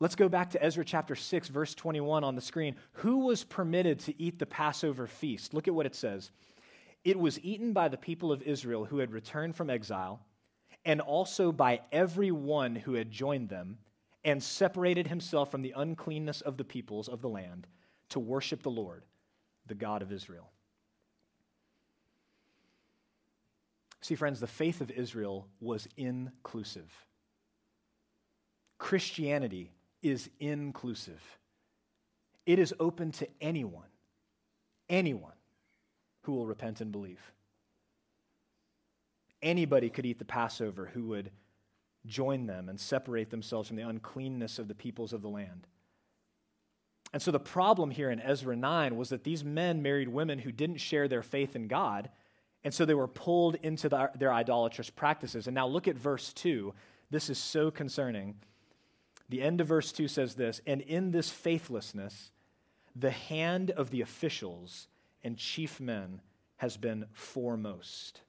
Let's 0.00 0.14
go 0.14 0.28
back 0.28 0.50
to 0.50 0.62
Ezra 0.62 0.84
chapter 0.84 1.16
6, 1.16 1.48
verse 1.48 1.74
21 1.74 2.22
on 2.22 2.36
the 2.36 2.40
screen. 2.40 2.76
Who 2.92 3.26
was 3.26 3.42
permitted 3.42 3.98
to 4.00 4.20
eat 4.22 4.38
the 4.38 4.46
Passover 4.46 5.08
feast? 5.08 5.54
Look 5.54 5.66
at 5.66 5.74
what 5.74 5.86
it 5.86 5.96
says. 5.96 6.30
It 7.04 7.18
was 7.18 7.40
eaten 7.40 7.72
by 7.72 7.88
the 7.88 7.96
people 7.96 8.30
of 8.30 8.42
Israel 8.42 8.84
who 8.84 8.98
had 8.98 9.10
returned 9.10 9.56
from 9.56 9.70
exile, 9.70 10.20
and 10.84 11.00
also 11.00 11.50
by 11.50 11.80
every 11.90 12.30
one 12.30 12.76
who 12.76 12.94
had 12.94 13.10
joined 13.10 13.48
them 13.48 13.78
and 14.24 14.42
separated 14.42 15.06
himself 15.06 15.50
from 15.50 15.62
the 15.62 15.74
uncleanness 15.76 16.40
of 16.40 16.56
the 16.56 16.64
peoples 16.64 17.08
of 17.08 17.20
the 17.20 17.28
land 17.28 17.66
to 18.10 18.20
worship 18.20 18.62
the 18.62 18.70
Lord, 18.70 19.04
the 19.66 19.74
God 19.74 20.02
of 20.02 20.12
Israel. 20.12 20.50
See, 24.00 24.14
friends, 24.14 24.40
the 24.40 24.46
faith 24.46 24.80
of 24.80 24.90
Israel 24.90 25.48
was 25.60 25.88
inclusive. 25.96 26.90
Christianity 28.78 29.72
is 30.02 30.30
inclusive. 30.38 31.22
It 32.46 32.58
is 32.58 32.72
open 32.80 33.12
to 33.12 33.28
anyone, 33.40 33.88
anyone 34.88 35.32
who 36.22 36.32
will 36.32 36.46
repent 36.46 36.80
and 36.80 36.92
believe. 36.92 37.20
Anybody 39.42 39.90
could 39.90 40.06
eat 40.06 40.18
the 40.18 40.24
Passover 40.24 40.90
who 40.92 41.08
would 41.08 41.30
join 42.08 42.46
them 42.46 42.68
and 42.68 42.78
separate 42.78 43.30
themselves 43.30 43.68
from 43.68 43.76
the 43.76 43.88
uncleanness 43.88 44.58
of 44.58 44.68
the 44.68 44.74
peoples 44.74 45.12
of 45.12 45.22
the 45.22 45.28
land. 45.28 45.66
And 47.12 47.22
so 47.22 47.30
the 47.30 47.40
problem 47.40 47.90
here 47.90 48.10
in 48.10 48.20
Ezra 48.20 48.54
9 48.54 48.96
was 48.96 49.08
that 49.08 49.24
these 49.24 49.44
men 49.44 49.82
married 49.82 50.08
women 50.08 50.38
who 50.40 50.52
didn't 50.52 50.78
share 50.78 51.08
their 51.08 51.22
faith 51.22 51.56
in 51.56 51.68
God, 51.68 52.10
and 52.64 52.74
so 52.74 52.84
they 52.84 52.94
were 52.94 53.08
pulled 53.08 53.54
into 53.56 53.88
the, 53.88 54.10
their 54.18 54.32
idolatrous 54.32 54.90
practices. 54.90 55.46
And 55.46 55.54
now 55.54 55.66
look 55.66 55.88
at 55.88 55.96
verse 55.96 56.32
2. 56.34 56.74
This 57.10 57.30
is 57.30 57.38
so 57.38 57.70
concerning. 57.70 58.34
The 59.28 59.42
end 59.42 59.60
of 59.60 59.68
verse 59.68 59.92
2 59.92 60.08
says 60.08 60.34
this 60.34 60.60
And 60.66 60.80
in 60.82 61.10
this 61.10 61.30
faithlessness, 61.30 62.30
the 62.94 63.10
hand 63.10 63.70
of 63.70 63.90
the 63.90 64.00
officials 64.00 64.88
and 65.22 65.36
chief 65.36 65.80
men 65.80 66.20
has 66.56 66.76
been 66.76 67.06
foremost. 67.12 68.22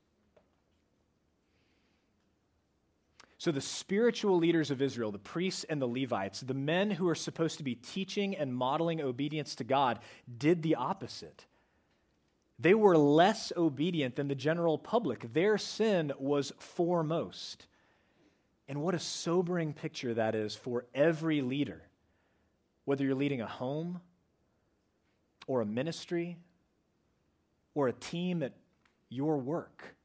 So, 3.40 3.54
the 3.54 3.62
spiritual 3.62 4.38
leaders 4.38 4.70
of 4.70 4.82
Israel, 4.82 5.14
the 5.14 5.18
priests 5.18 5.64
and 5.64 5.82
the 5.82 5.88
Levites, 5.88 6.42
the 6.42 6.54
men 6.54 6.92
who 6.92 7.08
are 7.08 7.16
supposed 7.16 7.58
to 7.58 7.64
be 7.64 7.74
teaching 7.74 8.36
and 8.36 8.54
modeling 8.54 9.00
obedience 9.02 9.56
to 9.56 9.64
God, 9.64 10.00
did 10.38 10.62
the 10.62 10.76
opposite. 10.76 11.46
They 12.60 12.74
were 12.74 12.98
less 12.98 13.54
obedient 13.56 14.18
than 14.18 14.28
the 14.28 14.36
general 14.36 14.78
public. 14.78 15.32
Their 15.32 15.58
sin 15.58 16.12
was 16.20 16.52
foremost. 16.60 17.66
And 18.68 18.82
what 18.82 18.94
a 18.94 19.00
sobering 19.00 19.72
picture 19.72 20.14
that 20.16 20.36
is 20.36 20.54
for 20.54 20.86
every 20.94 21.42
leader, 21.42 21.82
whether 22.84 23.06
you're 23.06 23.16
leading 23.16 23.40
a 23.40 23.48
home 23.48 24.02
or 25.48 25.62
a 25.62 25.66
ministry 25.66 26.36
or 27.74 27.88
a 27.88 27.94
team 27.94 28.44
at 28.44 28.52
your 29.08 29.38
work. 29.38 29.96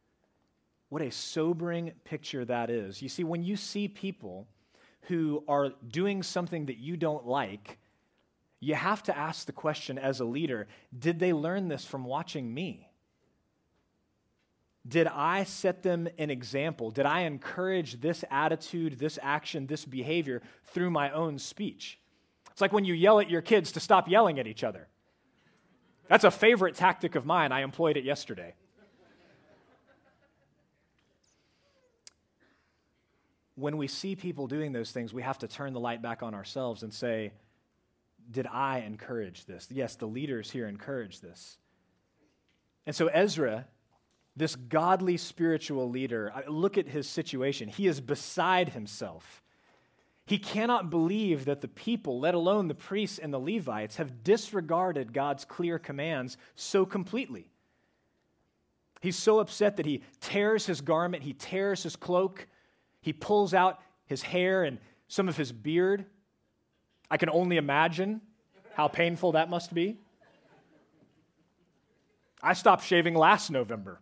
What 0.94 1.02
a 1.02 1.10
sobering 1.10 1.90
picture 2.04 2.44
that 2.44 2.70
is. 2.70 3.02
You 3.02 3.08
see, 3.08 3.24
when 3.24 3.42
you 3.42 3.56
see 3.56 3.88
people 3.88 4.46
who 5.08 5.42
are 5.48 5.70
doing 5.88 6.22
something 6.22 6.66
that 6.66 6.78
you 6.78 6.96
don't 6.96 7.26
like, 7.26 7.78
you 8.60 8.76
have 8.76 9.02
to 9.02 9.18
ask 9.18 9.44
the 9.44 9.50
question 9.52 9.98
as 9.98 10.20
a 10.20 10.24
leader 10.24 10.68
did 10.96 11.18
they 11.18 11.32
learn 11.32 11.66
this 11.66 11.84
from 11.84 12.04
watching 12.04 12.54
me? 12.54 12.88
Did 14.86 15.08
I 15.08 15.42
set 15.42 15.82
them 15.82 16.06
an 16.16 16.30
example? 16.30 16.92
Did 16.92 17.06
I 17.06 17.22
encourage 17.22 18.00
this 18.00 18.24
attitude, 18.30 18.96
this 19.00 19.18
action, 19.20 19.66
this 19.66 19.84
behavior 19.84 20.42
through 20.66 20.90
my 20.90 21.10
own 21.10 21.40
speech? 21.40 21.98
It's 22.52 22.60
like 22.60 22.72
when 22.72 22.84
you 22.84 22.94
yell 22.94 23.18
at 23.18 23.28
your 23.28 23.42
kids 23.42 23.72
to 23.72 23.80
stop 23.80 24.08
yelling 24.08 24.38
at 24.38 24.46
each 24.46 24.62
other. 24.62 24.86
That's 26.08 26.22
a 26.22 26.30
favorite 26.30 26.76
tactic 26.76 27.16
of 27.16 27.26
mine. 27.26 27.50
I 27.50 27.62
employed 27.62 27.96
it 27.96 28.04
yesterday. 28.04 28.54
When 33.56 33.76
we 33.76 33.86
see 33.86 34.16
people 34.16 34.46
doing 34.46 34.72
those 34.72 34.90
things, 34.90 35.14
we 35.14 35.22
have 35.22 35.38
to 35.38 35.48
turn 35.48 35.72
the 35.72 35.80
light 35.80 36.02
back 36.02 36.22
on 36.22 36.34
ourselves 36.34 36.82
and 36.82 36.92
say, 36.92 37.32
Did 38.30 38.46
I 38.46 38.80
encourage 38.80 39.44
this? 39.44 39.68
Yes, 39.70 39.96
the 39.96 40.06
leaders 40.06 40.50
here 40.50 40.66
encourage 40.66 41.20
this. 41.20 41.58
And 42.86 42.94
so, 42.94 43.06
Ezra, 43.06 43.66
this 44.36 44.56
godly 44.56 45.16
spiritual 45.16 45.88
leader, 45.88 46.32
look 46.48 46.76
at 46.76 46.88
his 46.88 47.08
situation. 47.08 47.68
He 47.68 47.86
is 47.86 48.00
beside 48.00 48.70
himself. 48.70 49.42
He 50.26 50.38
cannot 50.38 50.90
believe 50.90 51.44
that 51.44 51.60
the 51.60 51.68
people, 51.68 52.18
let 52.18 52.34
alone 52.34 52.68
the 52.68 52.74
priests 52.74 53.18
and 53.18 53.32
the 53.32 53.38
Levites, 53.38 53.96
have 53.96 54.24
disregarded 54.24 55.12
God's 55.12 55.44
clear 55.44 55.78
commands 55.78 56.36
so 56.54 56.86
completely. 56.86 57.50
He's 59.02 59.16
so 59.18 59.38
upset 59.38 59.76
that 59.76 59.84
he 59.84 60.02
tears 60.20 60.64
his 60.64 60.80
garment, 60.80 61.22
he 61.22 61.34
tears 61.34 61.82
his 61.82 61.94
cloak, 61.94 62.46
he 63.04 63.12
pulls 63.12 63.52
out 63.54 63.80
his 64.06 64.22
hair 64.22 64.64
and 64.64 64.78
some 65.08 65.28
of 65.28 65.36
his 65.36 65.52
beard. 65.52 66.06
I 67.10 67.18
can 67.18 67.28
only 67.28 67.58
imagine 67.58 68.20
how 68.72 68.88
painful 68.88 69.32
that 69.32 69.50
must 69.50 69.72
be. 69.72 69.98
I 72.42 72.54
stopped 72.54 72.84
shaving 72.84 73.14
last 73.14 73.50
November. 73.50 74.00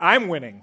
I'm 0.00 0.28
winning. 0.28 0.62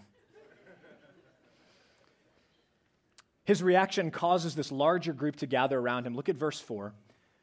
His 3.46 3.62
reaction 3.62 4.10
causes 4.10 4.56
this 4.56 4.72
larger 4.72 5.12
group 5.12 5.36
to 5.38 5.48
gather 5.48 5.78
around 5.78 6.08
him. 6.08 6.16
Look 6.16 6.30
at 6.30 6.36
verse 6.36 6.60
4. 6.60 6.94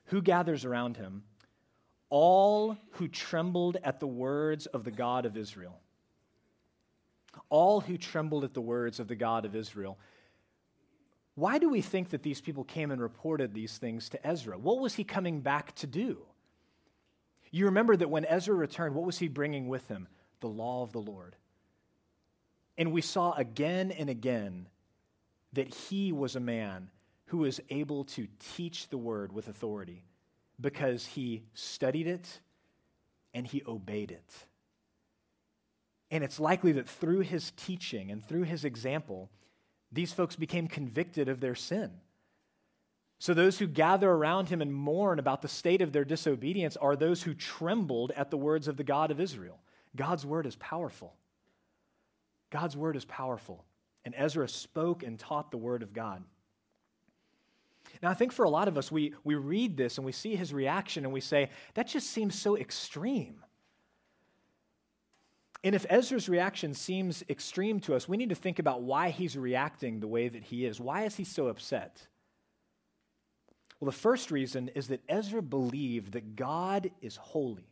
Who 0.07 0.23
gathers 0.23 0.65
around 0.65 0.97
him? 0.97 1.25
all 2.11 2.77
who 2.93 3.09
trembled 3.09 3.79
at 3.85 4.01
the 4.01 4.07
words 4.07 4.67
of 4.67 4.85
the 4.85 4.91
God 4.91 5.25
of 5.25 5.37
Israel. 5.37 5.81
All 7.49 7.81
who 7.81 7.97
trembled 7.97 8.45
at 8.45 8.55
the 8.55 8.61
words 8.61 9.01
of 9.01 9.09
the 9.09 9.17
God 9.17 9.45
of 9.45 9.55
Israel. 9.55 9.99
Why 11.35 11.59
do 11.59 11.71
we 11.71 11.81
think 11.81 12.11
that 12.11 12.23
these 12.23 12.41
people 12.41 12.65
came 12.65 12.91
and 12.91 13.01
reported 13.01 13.55
these 13.55 13.79
things 13.79 14.09
to 14.11 14.27
Ezra? 14.27 14.59
What 14.59 14.81
was 14.81 14.95
he 14.95 15.05
coming 15.05 15.41
back 15.41 15.75
to 15.77 15.87
do? 15.87 16.19
You 17.51 17.67
remember 17.67 17.97
that 17.97 18.11
when 18.11 18.25
Ezra 18.25 18.55
returned, 18.55 18.95
what 18.95 19.07
was 19.07 19.19
he 19.19 19.29
bringing 19.29 19.69
with 19.69 19.89
him? 19.89 20.09
The 20.41 20.49
law 20.49 20.83
of 20.83 20.93
the 20.93 21.01
Lord. 21.01 21.37
And 22.79 22.93
we 22.93 23.01
saw 23.01 23.33
again 23.33 23.91
and 23.91 24.09
again 24.09 24.69
that 25.53 25.73
he 25.75 26.13
was 26.13 26.37
a 26.37 26.41
man 26.41 26.91
who 27.27 27.39
was 27.39 27.61
able 27.71 28.05
to 28.05 28.27
teach 28.55 28.89
the 28.89 28.99
word 28.99 29.33
with 29.33 29.49
authority 29.49 30.05
because 30.61 31.07
he 31.07 31.43
studied 31.55 32.07
it 32.07 32.41
and 33.35 33.47
he 33.47 33.63
obeyed 33.67 34.11
it. 34.11 34.47
And 36.11 36.25
it's 36.25 36.41
likely 36.41 36.73
that 36.73 36.89
through 36.89 37.21
his 37.21 37.53
teaching 37.53 38.11
and 38.11 38.25
through 38.25 38.43
his 38.43 38.65
example, 38.65 39.31
these 39.93 40.13
folks 40.13 40.37
became 40.37 40.67
convicted 40.67 41.29
of 41.29 41.41
their 41.41 41.55
sin. 41.55 41.91
So, 43.19 43.35
those 43.35 43.59
who 43.59 43.67
gather 43.67 44.11
around 44.11 44.49
him 44.49 44.63
and 44.63 44.73
mourn 44.73 45.19
about 45.19 45.43
the 45.43 45.49
state 45.49 45.83
of 45.83 45.93
their 45.93 46.07
disobedience 46.07 46.77
are 46.79 46.97
those 46.97 47.23
who 47.23 47.35
trembled 47.35 48.13
at 48.17 48.31
the 48.31 48.39
words 48.39 48.67
of 48.67 48.79
the 48.79 48.85
God 48.85 49.11
of 49.11 49.21
Israel. 49.21 49.59
God's 49.95 50.25
word 50.25 50.47
is 50.47 50.57
powerful. 50.57 51.15
God's 52.49 52.77
word 52.77 52.97
is 52.97 53.05
powerful. 53.05 53.65
And 54.05 54.15
Ezra 54.17 54.49
spoke 54.49 55.03
and 55.03 55.19
taught 55.19 55.51
the 55.51 55.59
word 55.59 55.83
of 55.83 55.93
God. 55.93 56.25
Now, 58.03 58.11
I 58.11 58.15
think 58.15 58.33
for 58.33 58.45
a 58.45 58.51
lot 58.51 58.69
of 58.69 58.79
us, 58.79 58.91
we, 58.91 59.15
we 59.25 59.35
read 59.35 59.77
this 59.77 59.99
and 59.99 60.05
we 60.05 60.13
see 60.13 60.37
his 60.37 60.55
reaction 60.55 61.05
and 61.05 61.13
we 61.13 61.21
say, 61.21 61.51
that 61.75 61.89
just 61.89 62.09
seems 62.11 62.35
so 62.35 62.57
extreme. 62.57 63.45
And 65.63 65.75
if 65.75 65.85
Ezra's 65.91 66.29
reaction 66.29 66.73
seems 66.73 67.23
extreme 67.29 67.81
to 67.81 67.95
us, 67.95 68.09
we 68.09 68.17
need 68.17 68.31
to 68.31 68.35
think 68.35 68.59
about 68.59 68.83
why 68.83 69.11
he's 69.11 69.37
reacting 69.37 70.01
the 70.01 70.09
way 70.09 70.29
that 70.29 70.45
he 70.45 70.65
is. 70.65 70.81
Why 70.81 71.05
is 71.05 71.17
he 71.17 71.25
so 71.25 71.49
upset? 71.49 72.07
Well, 73.79 73.91
the 73.91 73.97
first 73.97 74.31
reason 74.31 74.69
is 74.75 74.89
that 74.89 75.03
Ezra 75.09 75.43
believed 75.43 76.13
that 76.13 76.37
God 76.37 76.91
is 77.01 77.17
holy, 77.17 77.69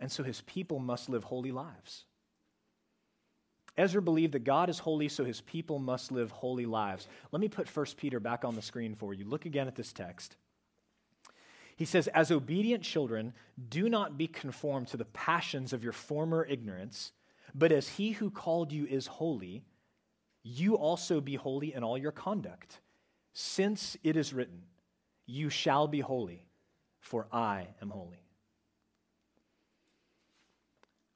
and 0.00 0.10
so 0.10 0.22
his 0.22 0.40
people 0.42 0.78
must 0.78 1.08
live 1.08 1.24
holy 1.24 1.52
lives. 1.52 2.04
Ezra 3.76 4.00
believed 4.00 4.32
that 4.32 4.44
God 4.44 4.70
is 4.70 4.78
holy, 4.78 5.08
so 5.08 5.24
his 5.24 5.40
people 5.40 5.78
must 5.78 6.12
live 6.12 6.30
holy 6.30 6.66
lives. 6.66 7.08
Let 7.32 7.40
me 7.40 7.48
put 7.48 7.74
1 7.74 7.86
Peter 7.96 8.20
back 8.20 8.44
on 8.44 8.54
the 8.54 8.62
screen 8.62 8.94
for 8.94 9.12
you. 9.12 9.24
Look 9.24 9.46
again 9.46 9.66
at 9.66 9.74
this 9.74 9.92
text. 9.92 10.36
He 11.76 11.84
says, 11.84 12.08
As 12.08 12.30
obedient 12.30 12.82
children, 12.82 13.32
do 13.68 13.88
not 13.88 14.16
be 14.16 14.26
conformed 14.26 14.88
to 14.88 14.96
the 14.96 15.04
passions 15.06 15.72
of 15.72 15.82
your 15.82 15.92
former 15.92 16.44
ignorance, 16.44 17.12
but 17.54 17.72
as 17.72 17.88
he 17.88 18.12
who 18.12 18.30
called 18.30 18.72
you 18.72 18.86
is 18.86 19.06
holy, 19.06 19.64
you 20.42 20.76
also 20.76 21.20
be 21.20 21.34
holy 21.34 21.74
in 21.74 21.82
all 21.82 21.98
your 21.98 22.12
conduct, 22.12 22.80
since 23.32 23.96
it 24.02 24.16
is 24.16 24.32
written, 24.32 24.62
You 25.26 25.50
shall 25.50 25.88
be 25.88 26.00
holy, 26.00 26.46
for 27.00 27.26
I 27.32 27.68
am 27.80 27.90
holy. 27.90 28.24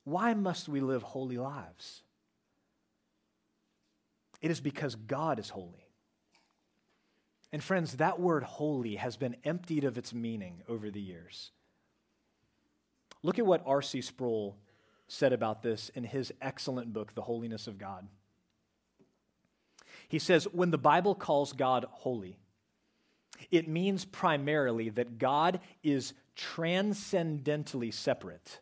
Why 0.04 0.32
must 0.32 0.68
we 0.68 0.80
live 0.80 1.02
holy 1.02 1.36
lives? 1.36 2.02
It 4.40 4.50
is 4.50 4.60
because 4.60 4.94
God 4.94 5.38
is 5.38 5.50
holy. 5.50 5.87
And 7.52 7.62
friends, 7.62 7.96
that 7.96 8.20
word 8.20 8.42
holy 8.42 8.96
has 8.96 9.16
been 9.16 9.36
emptied 9.44 9.84
of 9.84 9.96
its 9.96 10.12
meaning 10.12 10.62
over 10.68 10.90
the 10.90 11.00
years. 11.00 11.50
Look 13.22 13.38
at 13.38 13.46
what 13.46 13.62
R.C. 13.66 14.02
Sproul 14.02 14.56
said 15.08 15.32
about 15.32 15.62
this 15.62 15.90
in 15.94 16.04
his 16.04 16.32
excellent 16.42 16.92
book, 16.92 17.14
The 17.14 17.22
Holiness 17.22 17.66
of 17.66 17.78
God. 17.78 18.06
He 20.08 20.18
says, 20.18 20.44
When 20.52 20.70
the 20.70 20.78
Bible 20.78 21.14
calls 21.14 21.52
God 21.52 21.86
holy, 21.90 22.36
it 23.50 23.68
means 23.68 24.04
primarily 24.04 24.90
that 24.90 25.18
God 25.18 25.60
is 25.82 26.12
transcendentally 26.36 27.90
separate 27.90 28.60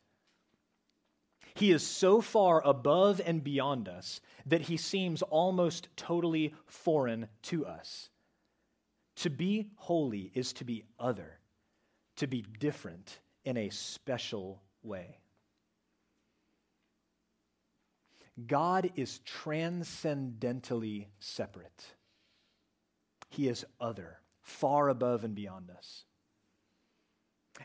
he 1.56 1.72
is 1.72 1.82
so 1.82 2.20
far 2.20 2.62
above 2.66 3.18
and 3.24 3.42
beyond 3.42 3.88
us 3.88 4.20
that 4.44 4.62
he 4.62 4.76
seems 4.76 5.22
almost 5.22 5.88
totally 5.96 6.54
foreign 6.66 7.28
to 7.42 7.64
us. 7.64 8.10
To 9.16 9.30
be 9.30 9.70
holy 9.76 10.30
is 10.34 10.52
to 10.54 10.64
be 10.64 10.84
other, 10.98 11.38
to 12.16 12.26
be 12.26 12.44
different 12.58 13.18
in 13.44 13.56
a 13.56 13.70
special 13.70 14.62
way. 14.82 15.18
God 18.46 18.90
is 18.96 19.20
transcendentally 19.24 21.06
separate. 21.18 21.86
He 23.30 23.48
is 23.48 23.64
other, 23.80 24.18
far 24.42 24.90
above 24.90 25.24
and 25.24 25.34
beyond 25.34 25.70
us. 25.70 26.04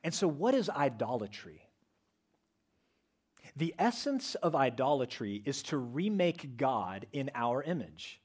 And 0.03 0.13
so, 0.13 0.27
what 0.27 0.53
is 0.53 0.69
idolatry? 0.69 1.67
The 3.57 3.75
essence 3.77 4.35
of 4.35 4.55
idolatry 4.55 5.41
is 5.43 5.61
to 5.63 5.77
remake 5.77 6.55
God 6.55 7.05
in 7.11 7.29
our 7.35 7.61
image. 7.61 8.20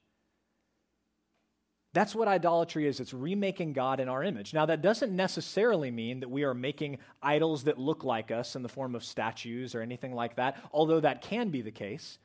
That's 1.96 2.14
what 2.14 2.28
idolatry 2.28 2.86
is. 2.86 3.00
It's 3.00 3.14
remaking 3.14 3.72
God 3.72 4.00
in 4.00 4.08
our 4.10 4.22
image. 4.22 4.52
Now, 4.52 4.66
that 4.66 4.82
doesn't 4.82 5.16
necessarily 5.16 5.90
mean 5.90 6.20
that 6.20 6.28
we 6.28 6.44
are 6.44 6.52
making 6.52 6.98
idols 7.22 7.64
that 7.64 7.78
look 7.78 8.04
like 8.04 8.30
us 8.30 8.54
in 8.54 8.62
the 8.62 8.68
form 8.68 8.94
of 8.94 9.02
statues 9.02 9.74
or 9.74 9.80
anything 9.80 10.14
like 10.14 10.36
that, 10.36 10.62
although 10.74 11.00
that 11.00 11.22
can 11.22 11.48
be 11.48 11.62
the 11.62 11.70
case. 11.70 12.18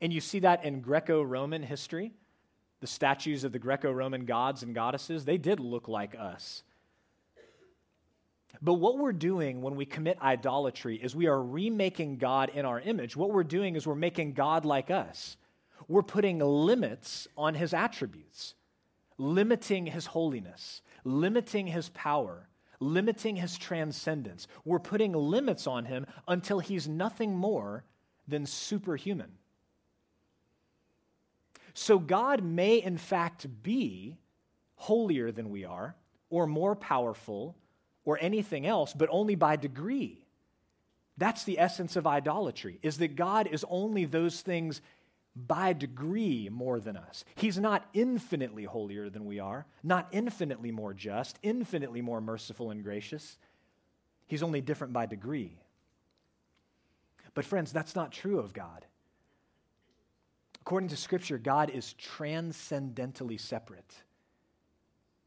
And 0.00 0.14
you 0.14 0.22
see 0.22 0.38
that 0.38 0.64
in 0.64 0.80
Greco 0.80 1.20
Roman 1.20 1.62
history. 1.62 2.12
The 2.80 2.86
statues 2.86 3.44
of 3.44 3.52
the 3.52 3.58
Greco 3.58 3.92
Roman 3.92 4.24
gods 4.24 4.62
and 4.62 4.74
goddesses, 4.74 5.26
they 5.26 5.36
did 5.36 5.60
look 5.60 5.88
like 5.88 6.16
us. 6.18 6.62
But 8.62 8.74
what 8.74 8.96
we're 8.96 9.12
doing 9.12 9.60
when 9.60 9.76
we 9.76 9.84
commit 9.84 10.16
idolatry 10.22 10.96
is 10.96 11.14
we 11.14 11.26
are 11.26 11.42
remaking 11.42 12.16
God 12.16 12.48
in 12.54 12.64
our 12.64 12.80
image. 12.80 13.14
What 13.14 13.34
we're 13.34 13.44
doing 13.44 13.76
is 13.76 13.86
we're 13.86 13.94
making 13.94 14.32
God 14.32 14.64
like 14.64 14.90
us. 14.90 15.36
We're 15.86 16.00
putting 16.00 16.38
limits 16.38 17.28
on 17.36 17.54
his 17.54 17.74
attributes, 17.74 18.54
limiting 19.18 19.86
his 19.86 20.06
holiness, 20.06 20.80
limiting 21.04 21.66
his 21.66 21.88
power, 21.90 22.48
limiting 22.80 23.36
his 23.36 23.58
transcendence. 23.58 24.46
We're 24.64 24.78
putting 24.78 25.12
limits 25.12 25.66
on 25.66 25.84
him 25.84 26.06
until 26.26 26.60
he's 26.60 26.88
nothing 26.88 27.36
more 27.36 27.84
than 28.26 28.46
superhuman. 28.46 29.32
So 31.74 31.98
God 31.98 32.42
may, 32.42 32.76
in 32.76 32.98
fact, 32.98 33.62
be 33.62 34.16
holier 34.76 35.32
than 35.32 35.50
we 35.50 35.64
are, 35.64 35.96
or 36.30 36.46
more 36.46 36.76
powerful 36.76 37.56
or 38.04 38.18
anything 38.20 38.66
else, 38.66 38.92
but 38.92 39.08
only 39.10 39.34
by 39.34 39.56
degree. 39.56 40.24
That's 41.16 41.44
the 41.44 41.58
essence 41.58 41.96
of 41.96 42.06
idolatry, 42.06 42.78
is 42.82 42.98
that 42.98 43.16
God 43.16 43.48
is 43.48 43.64
only 43.68 44.04
those 44.04 44.40
things 44.40 44.80
by 45.46 45.72
degree 45.72 46.48
more 46.50 46.80
than 46.80 46.96
us. 46.96 47.24
He's 47.36 47.58
not 47.58 47.86
infinitely 47.92 48.64
holier 48.64 49.08
than 49.08 49.26
we 49.26 49.38
are, 49.38 49.66
not 49.82 50.08
infinitely 50.10 50.72
more 50.72 50.94
just, 50.94 51.38
infinitely 51.42 52.02
more 52.02 52.20
merciful 52.20 52.70
and 52.70 52.82
gracious. 52.82 53.38
He's 54.26 54.42
only 54.42 54.60
different 54.60 54.92
by 54.92 55.06
degree. 55.06 55.58
But, 57.34 57.44
friends, 57.44 57.72
that's 57.72 57.94
not 57.94 58.10
true 58.10 58.38
of 58.38 58.52
God. 58.52 58.84
According 60.62 60.88
to 60.90 60.96
Scripture, 60.96 61.38
God 61.38 61.70
is 61.70 61.94
transcendentally 61.94 63.38
separate. 63.38 63.94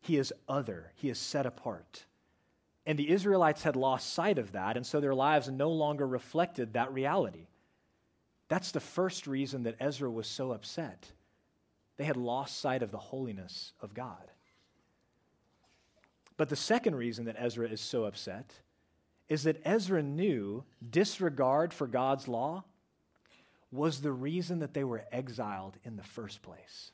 He 0.01 0.17
is 0.17 0.33
other, 0.49 0.91
He 0.95 1.09
is 1.09 1.17
set 1.17 1.45
apart. 1.45 2.05
And 2.85 2.97
the 2.97 3.09
Israelites 3.09 3.63
had 3.63 3.75
lost 3.75 4.13
sight 4.13 4.39
of 4.39 4.53
that, 4.53 4.75
and 4.75 4.85
so 4.85 4.99
their 4.99 5.15
lives 5.15 5.49
no 5.49 5.69
longer 5.69 6.07
reflected 6.07 6.73
that 6.73 6.91
reality. 6.91 7.47
That's 8.51 8.71
the 8.71 8.81
first 8.81 9.27
reason 9.27 9.63
that 9.63 9.77
Ezra 9.79 10.11
was 10.11 10.27
so 10.27 10.51
upset. 10.51 11.09
They 11.95 12.03
had 12.03 12.17
lost 12.17 12.59
sight 12.59 12.83
of 12.83 12.91
the 12.91 12.97
holiness 12.97 13.71
of 13.81 13.93
God. 13.93 14.29
But 16.35 16.49
the 16.49 16.57
second 16.57 16.95
reason 16.95 17.23
that 17.25 17.37
Ezra 17.39 17.69
is 17.69 17.79
so 17.79 18.03
upset 18.03 18.51
is 19.29 19.43
that 19.43 19.61
Ezra 19.63 20.03
knew 20.03 20.65
disregard 20.89 21.73
for 21.73 21.87
God's 21.87 22.27
law 22.27 22.65
was 23.71 24.01
the 24.01 24.11
reason 24.11 24.59
that 24.59 24.73
they 24.73 24.83
were 24.83 25.05
exiled 25.13 25.77
in 25.85 25.95
the 25.95 26.03
first 26.03 26.41
place. 26.41 26.91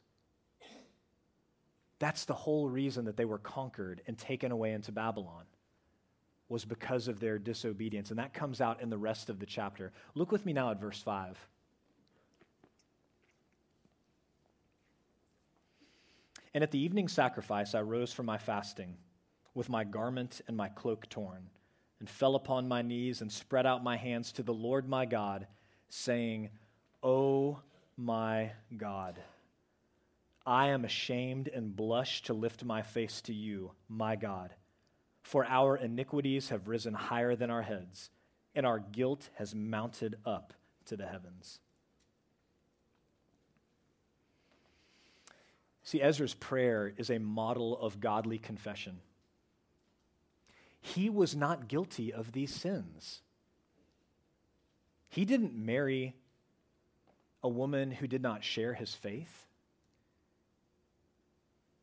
That's 1.97 2.25
the 2.25 2.35
whole 2.35 2.69
reason 2.69 3.05
that 3.05 3.17
they 3.17 3.25
were 3.25 3.39
conquered 3.39 4.03
and 4.05 4.15
taken 4.15 4.51
away 4.51 4.73
into 4.73 4.91
Babylon 4.91 5.45
was 6.49 6.65
because 6.65 7.07
of 7.07 7.19
their 7.19 7.37
disobedience. 7.37 8.09
And 8.09 8.19
that 8.19 8.33
comes 8.33 8.61
out 8.61 8.81
in 8.81 8.89
the 8.89 8.97
rest 8.97 9.29
of 9.29 9.39
the 9.39 9.45
chapter. 9.45 9.91
Look 10.15 10.31
with 10.31 10.45
me 10.45 10.53
now 10.53 10.71
at 10.71 10.79
verse 10.79 11.01
5. 11.01 11.37
And 16.53 16.63
at 16.63 16.71
the 16.71 16.79
evening 16.79 17.07
sacrifice, 17.07 17.75
I 17.75 17.81
rose 17.81 18.13
from 18.13 18.25
my 18.25 18.37
fasting 18.37 18.97
with 19.53 19.69
my 19.69 19.83
garment 19.83 20.41
and 20.47 20.55
my 20.55 20.69
cloak 20.69 21.09
torn. 21.09 21.49
and 21.99 22.09
fell 22.09 22.35
upon 22.35 22.67
my 22.67 22.81
knees 22.81 23.21
and 23.21 23.31
spread 23.31 23.65
out 23.65 23.83
my 23.83 23.97
hands 23.97 24.31
to 24.33 24.43
the 24.43 24.53
Lord 24.53 24.87
my 24.87 25.05
God, 25.05 25.47
saying, 25.89 26.49
O 27.01 27.59
my 27.95 28.51
God, 28.75 29.19
I 30.45 30.67
am 30.67 30.85
ashamed 30.85 31.47
and 31.47 31.75
blush 31.75 32.21
to 32.23 32.33
lift 32.33 32.63
my 32.63 32.81
face 32.81 33.21
to 33.21 33.33
you, 33.33 33.71
my 33.89 34.15
God. 34.15 34.53
For 35.27 35.45
our 35.45 35.75
iniquities 35.75 36.47
have 36.51 36.69
risen 36.69 36.93
higher 36.93 37.35
than 37.35 37.49
our 37.49 37.63
heads, 37.63 38.11
and 38.55 38.65
our 38.65 38.79
guilt 38.79 39.29
has 39.35 39.53
mounted 39.53 40.15
up 40.25 40.53
to 40.85 40.95
the 40.95 41.05
heavens. 41.05 41.59
See, 45.83 46.01
Ezra's 46.01 46.33
prayer 46.33 46.93
is 46.95 47.09
a 47.09 47.19
model 47.19 47.77
of 47.77 47.99
godly 47.99 48.37
confession. 48.37 49.01
He 50.79 51.09
was 51.09 51.35
not 51.35 51.67
guilty 51.67 52.13
of 52.13 52.31
these 52.31 52.55
sins. 52.55 53.19
He 55.09 55.25
didn't 55.25 55.53
marry 55.53 56.15
a 57.43 57.49
woman 57.49 57.91
who 57.91 58.07
did 58.07 58.21
not 58.21 58.45
share 58.45 58.75
his 58.75 58.95
faith. 58.95 59.45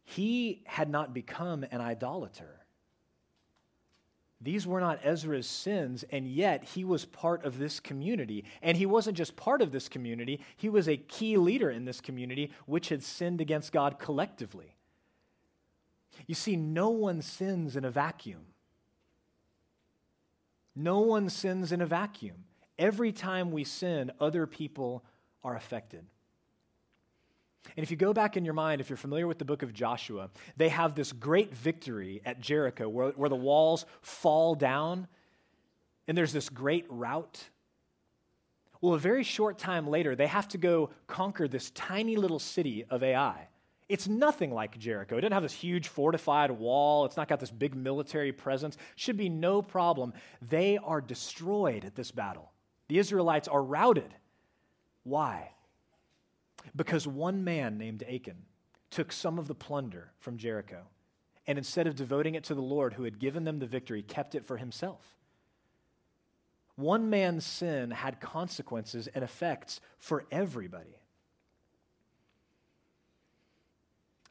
He 0.03 0.63
had 0.65 0.89
not 0.89 1.13
become 1.13 1.67
an 1.71 1.83
idolater. 1.83 2.64
These 4.45 4.67
were 4.67 4.81
not 4.81 5.01
Ezra's 5.03 5.47
sins, 5.47 6.05
and 6.11 6.29
yet 6.29 6.65
he 6.65 6.85
was 6.85 7.07
part 7.07 7.47
of 7.47 7.59
this 7.59 7.81
community. 7.81 8.45
And 8.61 8.77
he 8.77 8.85
wasn't 8.85 9.17
just 9.17 9.37
part 9.37 9.63
of 9.63 9.73
this 9.73 9.89
community, 9.89 10.41
he 10.57 10.69
was 10.69 10.87
a 10.87 10.99
key 10.99 11.39
leader 11.39 11.71
in 11.71 11.87
this 11.87 12.03
community, 12.03 12.53
which 12.67 12.91
had 12.91 13.03
sinned 13.03 13.41
against 13.41 13.73
God 13.73 13.99
collectively. 13.99 14.77
You 16.27 16.35
see, 16.35 16.57
no 16.57 16.91
one 16.91 17.23
sins 17.23 17.75
in 17.75 17.87
a 17.87 17.91
vacuum. 17.91 18.47
No 20.77 21.01
one 21.01 21.31
sins 21.31 21.73
in 21.73 21.81
a 21.81 21.87
vacuum. 21.87 22.45
Every 22.79 23.13
time 23.13 23.51
we 23.51 23.65
sin, 23.65 24.13
other 24.21 24.47
people 24.47 25.05
are 25.43 25.57
affected. 25.57 26.05
And 27.77 27.83
if 27.83 27.91
you 27.91 27.97
go 27.97 28.13
back 28.13 28.37
in 28.37 28.45
your 28.45 28.55
mind, 28.55 28.81
if 28.81 28.91
you're 28.91 28.97
familiar 28.97 29.27
with 29.27 29.39
the 29.39 29.45
book 29.45 29.63
of 29.63 29.73
Joshua, 29.73 30.31
they 30.57 30.69
have 30.69 30.95
this 30.95 31.13
great 31.13 31.55
victory 31.55 32.21
at 32.25 32.41
Jericho 32.41 32.89
where, 32.89 33.11
where 33.11 33.29
the 33.29 33.37
walls 33.37 33.87
fall 34.03 34.55
down 34.55 35.09
and 36.07 36.17
there's 36.17 36.33
this 36.33 36.49
great 36.49 36.85
rout. 36.89 37.43
Well, 38.81 38.95
a 38.95 38.99
very 38.99 39.25
short 39.25 39.59
time 39.59 39.89
later, 39.89 40.15
they 40.15 40.27
have 40.27 40.49
to 40.49 40.59
go 40.59 40.91
conquer 41.07 41.49
this 41.49 41.71
tiny 41.71 42.17
little 42.17 42.39
city 42.39 42.85
of 42.91 43.03
Ai. 43.03 43.49
It's 43.89 44.09
nothing 44.09 44.53
like 44.53 44.79
Jericho. 44.79 45.17
It 45.17 45.23
doesn't 45.23 45.33
have 45.33 45.43
this 45.43 45.53
huge 45.53 45.89
fortified 45.89 46.51
wall. 46.51 47.05
It's 47.05 47.17
not 47.17 47.29
got 47.29 47.41
this 47.41 47.51
big 47.51 47.75
military 47.75 48.33
presence. 48.33 48.77
Should 48.97 49.17
be 49.17 49.29
no 49.29 49.63
problem. 49.63 50.13
They 50.43 50.79
are 50.79 51.01
destroyed 51.01 51.85
at 51.85 51.95
this 51.95 52.11
battle. 52.11 52.53
The 52.89 52.99
Israelites 52.99 53.49
are 53.49 53.63
routed. 53.63 54.15
Why? 55.03 55.51
Because 56.75 57.07
one 57.07 57.45
man 57.45 57.79
named 57.79 58.03
Achan 58.03 58.45
took 58.91 59.13
some 59.13 59.39
of 59.39 59.49
the 59.49 59.55
plunder 59.55 60.13
from 60.19 60.37
Jericho 60.37 60.83
and 61.47 61.59
instead 61.59 61.87
of 61.87 61.97
devoting 61.97 62.35
it 62.35 62.45
to 62.45 62.55
the 62.55 62.63
Lord 62.63 62.95
who 62.95 63.05
had 63.05 63.19
given 63.19 63.45
them 63.45 63.59
the 63.59 63.67
victory, 63.67 64.03
kept 64.03 64.35
it 64.35 64.45
for 64.45 64.57
himself. 64.57 65.19
One 66.77 67.11
man's 67.11 67.45
sin 67.45 67.91
had 67.91 68.21
consequences 68.21 69.07
and 69.09 69.23
effects 69.23 69.81
for 69.99 70.25
everybody. 70.31 70.97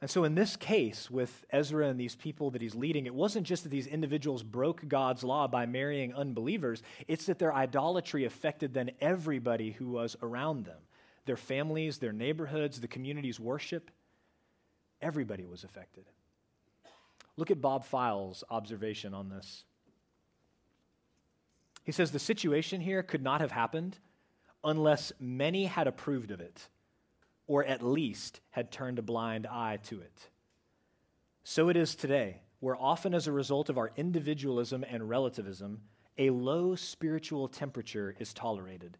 And 0.00 0.10
so, 0.10 0.24
in 0.24 0.34
this 0.34 0.56
case, 0.56 1.10
with 1.10 1.46
Ezra 1.48 1.88
and 1.88 1.98
these 1.98 2.14
people 2.14 2.50
that 2.50 2.60
he's 2.60 2.74
leading, 2.74 3.06
it 3.06 3.14
wasn't 3.14 3.46
just 3.46 3.62
that 3.62 3.70
these 3.70 3.86
individuals 3.86 4.42
broke 4.42 4.86
God's 4.86 5.24
law 5.24 5.48
by 5.48 5.64
marrying 5.64 6.14
unbelievers, 6.14 6.82
it's 7.08 7.24
that 7.26 7.38
their 7.38 7.54
idolatry 7.54 8.26
affected 8.26 8.74
then 8.74 8.90
everybody 9.00 9.70
who 9.70 9.88
was 9.88 10.14
around 10.20 10.66
them 10.66 10.80
their 11.24 11.36
families, 11.36 11.98
their 11.98 12.12
neighborhoods, 12.12 12.80
the 12.80 12.88
community's 12.88 13.40
worship. 13.40 13.90
Everybody 15.00 15.46
was 15.46 15.64
affected. 15.64 16.04
Look 17.36 17.50
at 17.50 17.60
Bob 17.60 17.84
Fyall's 17.84 18.44
observation 18.50 19.14
on 19.14 19.28
this. 19.28 19.64
He 21.82 21.92
says 21.92 22.10
the 22.10 22.18
situation 22.18 22.80
here 22.80 23.02
could 23.02 23.22
not 23.22 23.40
have 23.40 23.50
happened 23.50 23.98
unless 24.62 25.12
many 25.20 25.66
had 25.66 25.86
approved 25.86 26.30
of 26.30 26.40
it, 26.40 26.68
or 27.46 27.64
at 27.64 27.82
least 27.82 28.40
had 28.50 28.70
turned 28.70 28.98
a 28.98 29.02
blind 29.02 29.46
eye 29.46 29.78
to 29.84 30.00
it. 30.00 30.28
So 31.42 31.68
it 31.68 31.76
is 31.76 31.94
today, 31.94 32.40
where 32.60 32.76
often 32.76 33.12
as 33.12 33.26
a 33.26 33.32
result 33.32 33.68
of 33.68 33.76
our 33.76 33.92
individualism 33.96 34.84
and 34.88 35.08
relativism, 35.08 35.82
a 36.16 36.30
low 36.30 36.74
spiritual 36.74 37.48
temperature 37.48 38.14
is 38.18 38.32
tolerated 38.32 38.96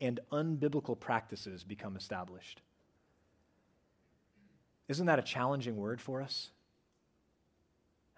and 0.00 0.20
unbiblical 0.32 0.98
practices 0.98 1.64
become 1.64 1.96
established. 1.96 2.60
Isn't 4.88 5.06
that 5.06 5.18
a 5.18 5.22
challenging 5.22 5.76
word 5.76 6.00
for 6.00 6.20
us? 6.20 6.50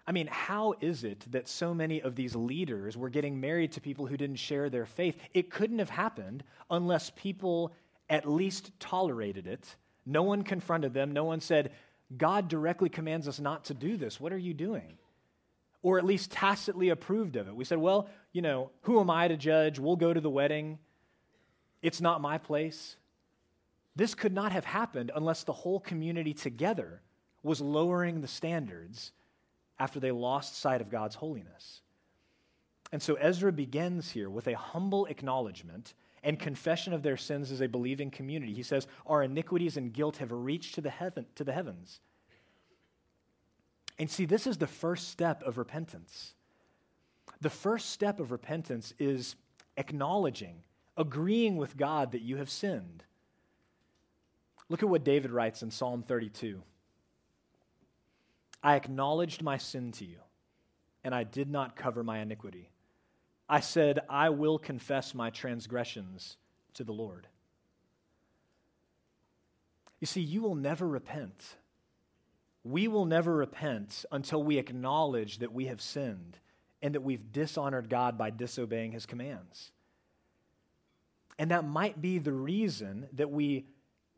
I 0.05 0.13
mean, 0.13 0.27
how 0.27 0.75
is 0.79 1.03
it 1.03 1.25
that 1.31 1.49
so 1.49 1.73
many 1.73 2.01
of 2.01 2.15
these 2.15 2.35
leaders 2.35 2.95
were 2.95 3.09
getting 3.09 3.41
married 3.41 3.73
to 3.73 3.81
people 3.81 4.05
who 4.05 4.15
didn't 4.15 4.37
share 4.37 4.69
their 4.69 4.85
faith? 4.85 5.17
It 5.33 5.49
couldn't 5.49 5.79
have 5.79 5.89
happened 5.89 6.43
unless 6.69 7.11
people 7.15 7.73
at 8.09 8.27
least 8.27 8.71
tolerated 8.79 9.47
it. 9.47 9.75
No 10.05 10.23
one 10.23 10.43
confronted 10.43 10.93
them. 10.93 11.11
No 11.11 11.25
one 11.25 11.41
said, 11.41 11.71
God 12.15 12.47
directly 12.47 12.87
commands 12.87 13.27
us 13.27 13.39
not 13.39 13.65
to 13.65 13.73
do 13.73 13.97
this. 13.97 14.19
What 14.19 14.31
are 14.31 14.37
you 14.37 14.53
doing? 14.53 14.97
Or 15.81 15.97
at 15.97 16.05
least 16.05 16.31
tacitly 16.31 16.87
approved 16.87 17.35
of 17.35 17.49
it. 17.49 17.55
We 17.55 17.65
said, 17.65 17.77
well, 17.77 18.09
you 18.31 18.41
know, 18.41 18.71
who 18.83 19.01
am 19.01 19.09
I 19.09 19.27
to 19.27 19.35
judge? 19.35 19.77
We'll 19.77 19.97
go 19.97 20.13
to 20.13 20.21
the 20.21 20.29
wedding. 20.29 20.79
It's 21.81 22.01
not 22.01 22.21
my 22.21 22.37
place. 22.37 22.97
This 23.95 24.15
could 24.15 24.33
not 24.33 24.51
have 24.51 24.65
happened 24.65 25.11
unless 25.15 25.43
the 25.43 25.53
whole 25.53 25.79
community 25.79 26.33
together 26.33 27.01
was 27.43 27.61
lowering 27.61 28.21
the 28.21 28.27
standards 28.27 29.11
after 29.79 29.99
they 29.99 30.11
lost 30.11 30.59
sight 30.59 30.81
of 30.81 30.89
God's 30.89 31.15
holiness. 31.15 31.81
And 32.91 33.01
so 33.01 33.15
Ezra 33.15 33.51
begins 33.51 34.11
here 34.11 34.29
with 34.29 34.47
a 34.47 34.55
humble 34.55 35.05
acknowledgement 35.07 35.93
and 36.23 36.39
confession 36.39 36.93
of 36.93 37.03
their 37.03 37.17
sins 37.17 37.51
as 37.51 37.61
a 37.61 37.67
believing 37.67 38.09
community. 38.09 38.53
He 38.53 38.63
says, 38.63 38.87
Our 39.05 39.23
iniquities 39.23 39.77
and 39.77 39.93
guilt 39.93 40.17
have 40.17 40.31
reached 40.31 40.75
to 40.75 40.81
the, 40.81 40.89
heaven, 40.89 41.25
to 41.35 41.43
the 41.43 41.53
heavens. 41.53 41.99
And 43.99 44.09
see, 44.09 44.25
this 44.25 44.47
is 44.47 44.57
the 44.57 44.67
first 44.67 45.09
step 45.09 45.43
of 45.43 45.57
repentance. 45.57 46.33
The 47.41 47.49
first 47.49 47.89
step 47.89 48.19
of 48.19 48.31
repentance 48.31 48.93
is 48.99 49.35
acknowledging 49.75 50.63
agreeing 50.97 51.57
with 51.57 51.77
God 51.77 52.11
that 52.11 52.21
you 52.21 52.37
have 52.37 52.49
sinned. 52.49 53.03
Look 54.69 54.83
at 54.83 54.89
what 54.89 55.05
David 55.05 55.31
writes 55.31 55.61
in 55.61 55.71
Psalm 55.71 56.03
32 56.03 56.61
I 58.63 58.75
acknowledged 58.75 59.43
my 59.43 59.57
sin 59.57 59.91
to 59.93 60.05
you, 60.05 60.17
and 61.03 61.13
I 61.13 61.23
did 61.23 61.49
not 61.49 61.75
cover 61.75 62.03
my 62.03 62.19
iniquity. 62.19 62.71
I 63.47 63.61
said, 63.61 63.99
I 64.09 64.29
will 64.29 64.57
confess 64.57 65.13
my 65.13 65.29
transgressions 65.29 66.37
to 66.73 66.83
the 66.83 66.91
Lord. 66.91 67.27
You 69.99 70.07
see, 70.07 70.21
you 70.21 70.41
will 70.41 70.55
never 70.55 70.87
repent. 70.87 71.55
We 72.63 72.87
will 72.87 73.05
never 73.05 73.33
repent 73.33 74.05
until 74.11 74.43
we 74.43 74.57
acknowledge 74.57 75.37
that 75.37 75.53
we 75.53 75.67
have 75.67 75.81
sinned 75.81 76.39
and 76.81 76.93
that 76.93 77.01
we've 77.01 77.31
dishonored 77.31 77.89
God 77.89 78.17
by 78.17 78.29
disobeying 78.29 78.91
his 78.91 79.05
commands. 79.05 79.71
And 81.39 81.51
that 81.51 81.65
might 81.65 82.01
be 82.01 82.17
the 82.17 82.31
reason 82.31 83.07
that 83.13 83.29
we 83.29 83.65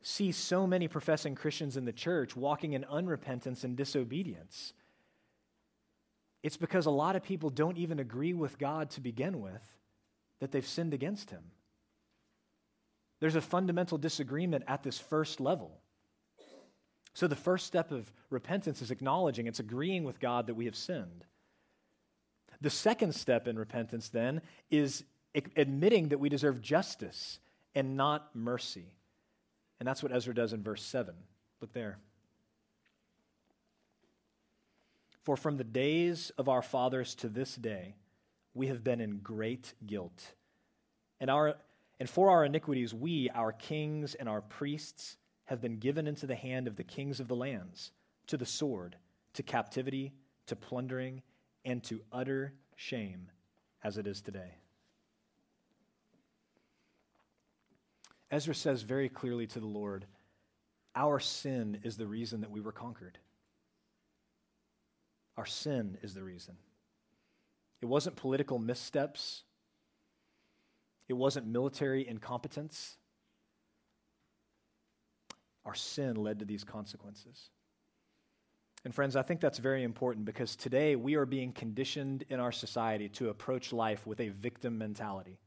see 0.01 0.31
so 0.31 0.65
many 0.65 0.87
professing 0.87 1.35
Christians 1.35 1.75
in 1.75 1.85
the 1.85 1.91
church 1.91 2.35
walking 2.35 2.73
in 2.73 2.83
unrepentance 2.85 3.63
and 3.63 3.75
disobedience. 3.75 4.73
It's 6.41 6.57
because 6.57 6.85
a 6.85 6.91
lot 6.91 7.15
of 7.15 7.23
people 7.23 7.49
don't 7.49 7.77
even 7.77 7.99
agree 7.99 8.33
with 8.33 8.57
God 8.57 8.91
to 8.91 9.01
begin 9.01 9.41
with 9.41 9.77
that 10.39 10.51
they've 10.51 10.65
sinned 10.65 10.93
against 10.93 11.29
Him. 11.29 11.43
There's 13.19 13.35
a 13.35 13.41
fundamental 13.41 13.97
disagreement 13.97 14.63
at 14.67 14.83
this 14.83 14.97
first 14.97 15.41
level. 15.41 15.81
So, 17.13 17.27
the 17.27 17.35
first 17.35 17.65
step 17.67 17.91
of 17.91 18.13
repentance 18.29 18.81
is 18.81 18.91
acknowledging, 18.91 19.47
it's 19.47 19.59
agreeing 19.59 20.05
with 20.05 20.21
God 20.21 20.47
that 20.47 20.53
we 20.53 20.65
have 20.65 20.75
sinned. 20.75 21.25
The 22.61 22.69
second 22.69 23.15
step 23.15 23.47
in 23.47 23.57
repentance, 23.57 24.07
then, 24.09 24.41
is 24.69 25.03
admitting 25.33 26.09
that 26.09 26.19
we 26.19 26.29
deserve 26.29 26.61
justice 26.61 27.39
and 27.75 27.95
not 27.95 28.35
mercy. 28.35 28.93
And 29.79 29.87
that's 29.87 30.03
what 30.03 30.13
Ezra 30.13 30.33
does 30.33 30.53
in 30.53 30.63
verse 30.63 30.83
7. 30.83 31.13
Look 31.61 31.73
there. 31.73 31.99
For 35.23 35.37
from 35.37 35.57
the 35.57 35.63
days 35.63 36.31
of 36.37 36.49
our 36.49 36.61
fathers 36.61 37.15
to 37.15 37.29
this 37.29 37.55
day, 37.55 37.95
we 38.53 38.67
have 38.67 38.83
been 38.83 38.99
in 38.99 39.19
great 39.19 39.73
guilt. 39.85 40.33
And, 41.19 41.29
our, 41.29 41.55
and 41.99 42.09
for 42.09 42.29
our 42.31 42.45
iniquities, 42.45 42.93
we, 42.93 43.29
our 43.29 43.51
kings 43.51 44.15
and 44.15 44.27
our 44.27 44.41
priests, 44.41 45.17
have 45.45 45.61
been 45.61 45.77
given 45.77 46.07
into 46.07 46.27
the 46.27 46.35
hand 46.35 46.67
of 46.67 46.75
the 46.75 46.83
kings 46.83 47.19
of 47.19 47.27
the 47.27 47.35
lands, 47.35 47.91
to 48.27 48.37
the 48.37 48.45
sword, 48.45 48.95
to 49.33 49.43
captivity, 49.43 50.13
to 50.45 50.55
plundering, 50.55 51.21
and 51.65 51.83
to 51.83 52.01
utter 52.11 52.53
shame 52.75 53.31
as 53.83 53.97
it 53.97 54.07
is 54.07 54.21
today. 54.21 54.58
Ezra 58.31 58.53
says 58.53 58.83
very 58.83 59.09
clearly 59.09 59.47
to 59.47 59.59
the 59.59 59.67
Lord, 59.67 60.05
Our 60.95 61.19
sin 61.19 61.79
is 61.83 61.97
the 61.97 62.07
reason 62.07 62.41
that 62.41 62.51
we 62.51 62.61
were 62.61 62.71
conquered. 62.71 63.17
Our 65.37 65.45
sin 65.45 65.97
is 66.01 66.13
the 66.13 66.23
reason. 66.23 66.57
It 67.81 67.85
wasn't 67.85 68.17
political 68.17 68.59
missteps, 68.59 69.43
it 71.07 71.13
wasn't 71.13 71.47
military 71.47 72.07
incompetence. 72.07 72.97
Our 75.65 75.75
sin 75.75 76.15
led 76.15 76.39
to 76.39 76.45
these 76.45 76.63
consequences. 76.63 77.51
And, 78.85 78.95
friends, 78.95 79.15
I 79.15 79.21
think 79.21 79.41
that's 79.41 79.59
very 79.59 79.83
important 79.83 80.25
because 80.25 80.55
today 80.55 80.95
we 80.95 81.15
are 81.15 81.25
being 81.25 81.51
conditioned 81.51 82.23
in 82.29 82.39
our 82.39 82.51
society 82.51 83.09
to 83.09 83.29
approach 83.29 83.73
life 83.73 84.07
with 84.07 84.19
a 84.19 84.29
victim 84.29 84.77
mentality. 84.77 85.37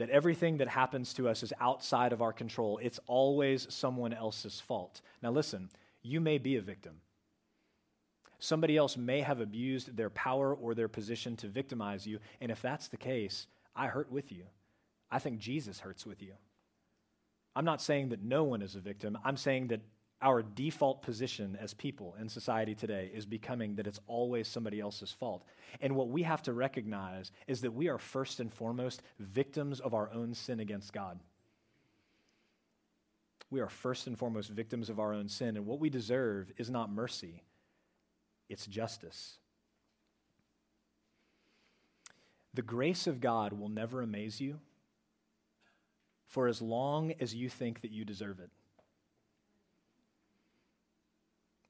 That 0.00 0.08
everything 0.08 0.56
that 0.56 0.68
happens 0.68 1.12
to 1.14 1.28
us 1.28 1.42
is 1.42 1.52
outside 1.60 2.14
of 2.14 2.22
our 2.22 2.32
control, 2.32 2.80
it's 2.82 2.98
always 3.06 3.66
someone 3.68 4.14
else's 4.14 4.58
fault. 4.58 5.02
Now, 5.22 5.30
listen, 5.30 5.68
you 6.00 6.22
may 6.22 6.38
be 6.38 6.56
a 6.56 6.62
victim. 6.62 7.02
Somebody 8.38 8.78
else 8.78 8.96
may 8.96 9.20
have 9.20 9.42
abused 9.42 9.94
their 9.94 10.08
power 10.08 10.54
or 10.54 10.74
their 10.74 10.88
position 10.88 11.36
to 11.36 11.48
victimize 11.48 12.06
you. 12.06 12.18
And 12.40 12.50
if 12.50 12.62
that's 12.62 12.88
the 12.88 12.96
case, 12.96 13.46
I 13.76 13.88
hurt 13.88 14.10
with 14.10 14.32
you. 14.32 14.44
I 15.10 15.18
think 15.18 15.38
Jesus 15.38 15.80
hurts 15.80 16.06
with 16.06 16.22
you. 16.22 16.32
I'm 17.54 17.66
not 17.66 17.82
saying 17.82 18.08
that 18.08 18.22
no 18.22 18.44
one 18.44 18.62
is 18.62 18.76
a 18.76 18.80
victim. 18.80 19.18
I'm 19.22 19.36
saying 19.36 19.68
that 19.68 19.82
our 20.22 20.42
default 20.42 21.02
position 21.02 21.56
as 21.60 21.72
people 21.72 22.14
in 22.20 22.28
society 22.28 22.74
today 22.74 23.10
is 23.14 23.24
becoming 23.24 23.76
that 23.76 23.86
it's 23.86 24.00
always 24.06 24.46
somebody 24.46 24.78
else's 24.78 25.10
fault. 25.10 25.44
And 25.80 25.96
what 25.96 26.08
we 26.08 26.22
have 26.24 26.42
to 26.42 26.52
recognize 26.52 27.32
is 27.46 27.62
that 27.62 27.72
we 27.72 27.88
are 27.88 27.98
first 27.98 28.40
and 28.40 28.52
foremost 28.52 29.02
victims 29.18 29.80
of 29.80 29.94
our 29.94 30.10
own 30.12 30.34
sin 30.34 30.60
against 30.60 30.92
God. 30.92 31.18
We 33.50 33.60
are 33.60 33.68
first 33.68 34.06
and 34.06 34.16
foremost 34.16 34.50
victims 34.50 34.90
of 34.90 35.00
our 35.00 35.12
own 35.12 35.28
sin, 35.28 35.56
and 35.56 35.66
what 35.66 35.80
we 35.80 35.90
deserve 35.90 36.52
is 36.56 36.70
not 36.70 36.90
mercy, 36.90 37.42
it's 38.48 38.66
justice. 38.66 39.38
The 42.52 42.62
grace 42.62 43.06
of 43.06 43.20
God 43.20 43.52
will 43.52 43.68
never 43.68 44.02
amaze 44.02 44.40
you 44.40 44.60
for 46.26 46.46
as 46.46 46.60
long 46.60 47.12
as 47.20 47.34
you 47.34 47.48
think 47.48 47.80
that 47.80 47.90
you 47.90 48.04
deserve 48.04 48.38
it. 48.38 48.50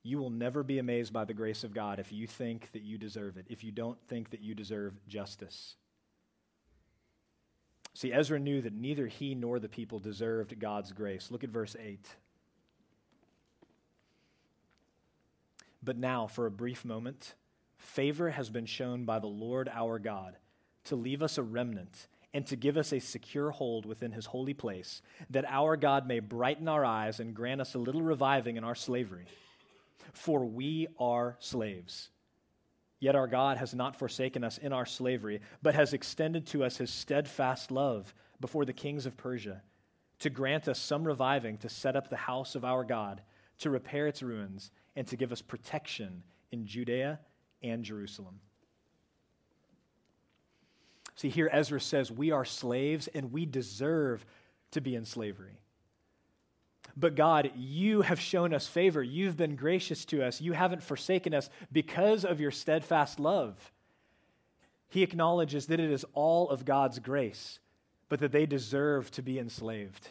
You 0.03 0.19
will 0.19 0.31
never 0.31 0.63
be 0.63 0.79
amazed 0.79 1.13
by 1.13 1.25
the 1.25 1.35
grace 1.35 1.63
of 1.63 1.75
God 1.75 1.99
if 1.99 2.13
you 2.13 2.27
think 2.27 2.73
that 2.73 2.83
you 2.83 2.97
deserve 2.97 3.37
it, 3.37 3.47
if 3.51 3.63
you 3.63 3.71
don't 3.71 3.99
think 4.09 4.31
that 4.31 4.41
you 4.41 4.55
deserve 4.55 4.95
justice. 5.07 5.75
See, 7.93 8.13
Ezra 8.13 8.39
knew 8.39 8.63
that 8.63 8.73
neither 8.73 9.09
he 9.09 9.35
nor 9.35 9.59
the 9.59 9.69
people 9.69 9.99
deserved 9.99 10.59
God's 10.59 10.93
grace. 10.93 11.31
Look 11.31 11.45
at 11.45 11.51
verse 11.51 11.77
8. 11.79 12.09
But 15.83 15.99
now, 15.99 16.27
for 16.27 16.47
a 16.47 16.51
brief 16.51 16.85
moment, 16.85 17.35
favor 17.77 18.31
has 18.31 18.49
been 18.49 18.67
shown 18.67 19.05
by 19.05 19.19
the 19.19 19.27
Lord 19.27 19.69
our 19.73 19.99
God 19.99 20.37
to 20.85 20.97
leave 20.97 21.23
us 21.23 21.37
a 21.37 21.43
remnant 21.43 22.07
and 22.33 22.47
to 22.47 22.57
give 22.57 22.77
us 22.77 22.93
a 22.93 23.01
secure 23.01 23.51
hold 23.51 23.85
within 23.85 24.13
his 24.13 24.27
holy 24.27 24.55
place, 24.55 25.03
that 25.31 25.45
our 25.49 25.77
God 25.77 26.07
may 26.07 26.21
brighten 26.21 26.69
our 26.69 26.85
eyes 26.85 27.19
and 27.19 27.35
grant 27.35 27.61
us 27.61 27.75
a 27.75 27.79
little 27.79 28.03
reviving 28.03 28.57
in 28.57 28.63
our 28.63 28.75
slavery 28.75 29.27
for 30.13 30.45
we 30.45 30.89
are 30.99 31.37
slaves. 31.39 32.11
Yet 33.01 33.17
our 33.17 33.27
God 33.27 33.57
has 33.57 33.75
not 33.75 33.97
forsaken 33.97 34.45
us 34.45 34.59
in 34.59 34.73
our 34.73 34.85
slavery, 34.85 35.41
but 35.63 35.75
has 35.75 35.95
extended 35.95 36.47
to 36.49 36.65
us 36.65 36.77
his 36.77 36.91
steadfast 36.91 37.71
love 37.71 38.15
before 38.41 38.65
the 38.65 38.73
kings 38.73 39.07
of 39.07 39.17
Persia, 39.17 39.63
to 40.19 40.31
grant 40.31 40.69
us 40.69 40.79
some 40.79 41.05
reviving 41.05 41.57
to 41.59 41.69
set 41.69 41.97
up 41.97 42.11
the 42.11 42.17
house 42.17 42.55
of 42.55 42.65
our 42.65 42.85
God, 42.85 43.23
to 43.59 43.71
repair 43.71 44.07
its 44.07 44.23
ruins, 44.23 44.71
and 44.97 45.07
to 45.07 45.17
give 45.17 45.33
us 45.33 45.41
protection 45.41 46.23
in 46.53 46.67
Judea 46.67 47.21
and 47.63 47.85
Jerusalem. 47.85 48.41
See, 51.17 51.29
here 51.29 51.51
Ezra 51.53 51.81
says 51.81 52.11
we 52.11 52.31
are 52.31 52.45
slaves 52.45 53.09
and 53.09 53.33
we 53.33 53.45
deserve 53.45 54.25
to 54.73 54.81
be 54.81 54.95
in 54.95 55.05
slavery. 55.05 55.61
But 57.01 57.15
God, 57.15 57.51
you 57.57 58.03
have 58.03 58.21
shown 58.21 58.53
us 58.53 58.67
favor. 58.67 59.03
You've 59.03 59.37
been 59.37 59.57
gracious 59.57 60.05
to 60.07 60.23
us. 60.23 60.43
You 60.43 60.53
haven't 60.53 60.83
forsaken 60.83 61.33
us 61.33 61.49
because 61.73 62.27
of 62.27 62.41
your 62.41 62.51
steadfast 62.51 63.19
love. 63.19 63.73
He 64.91 65.03
acknowledges 65.03 65.67
that 65.67 65.81
it 65.81 65.91
is 65.91 66.05
all 66.13 66.51
of 66.51 66.67
God's 66.67 66.99
grace, 66.99 67.59
but 68.11 68.21
that 68.21 68.33
they 68.33 68.45
deserve 68.45 69.11
to 69.13 69.23
be 69.23 69.39
enslaved. 69.39 70.09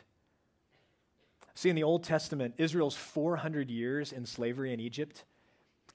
See, 1.53 1.69
in 1.69 1.75
the 1.75 1.83
Old 1.83 2.03
Testament, 2.03 2.55
Israel's 2.57 2.95
400 2.95 3.69
years 3.69 4.11
in 4.11 4.25
slavery 4.25 4.73
in 4.73 4.79
Egypt, 4.79 5.25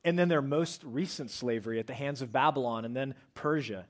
and 0.04 0.16
then 0.16 0.28
their 0.28 0.42
most 0.42 0.85
recent 0.85 1.30
slavery 1.30 1.80
at 1.80 1.88
the 1.88 1.94
hands 1.94 2.22
of 2.22 2.30
Babylon 2.30 2.85
and 2.85 2.94
then 2.94 3.14
Persia. 3.35 3.87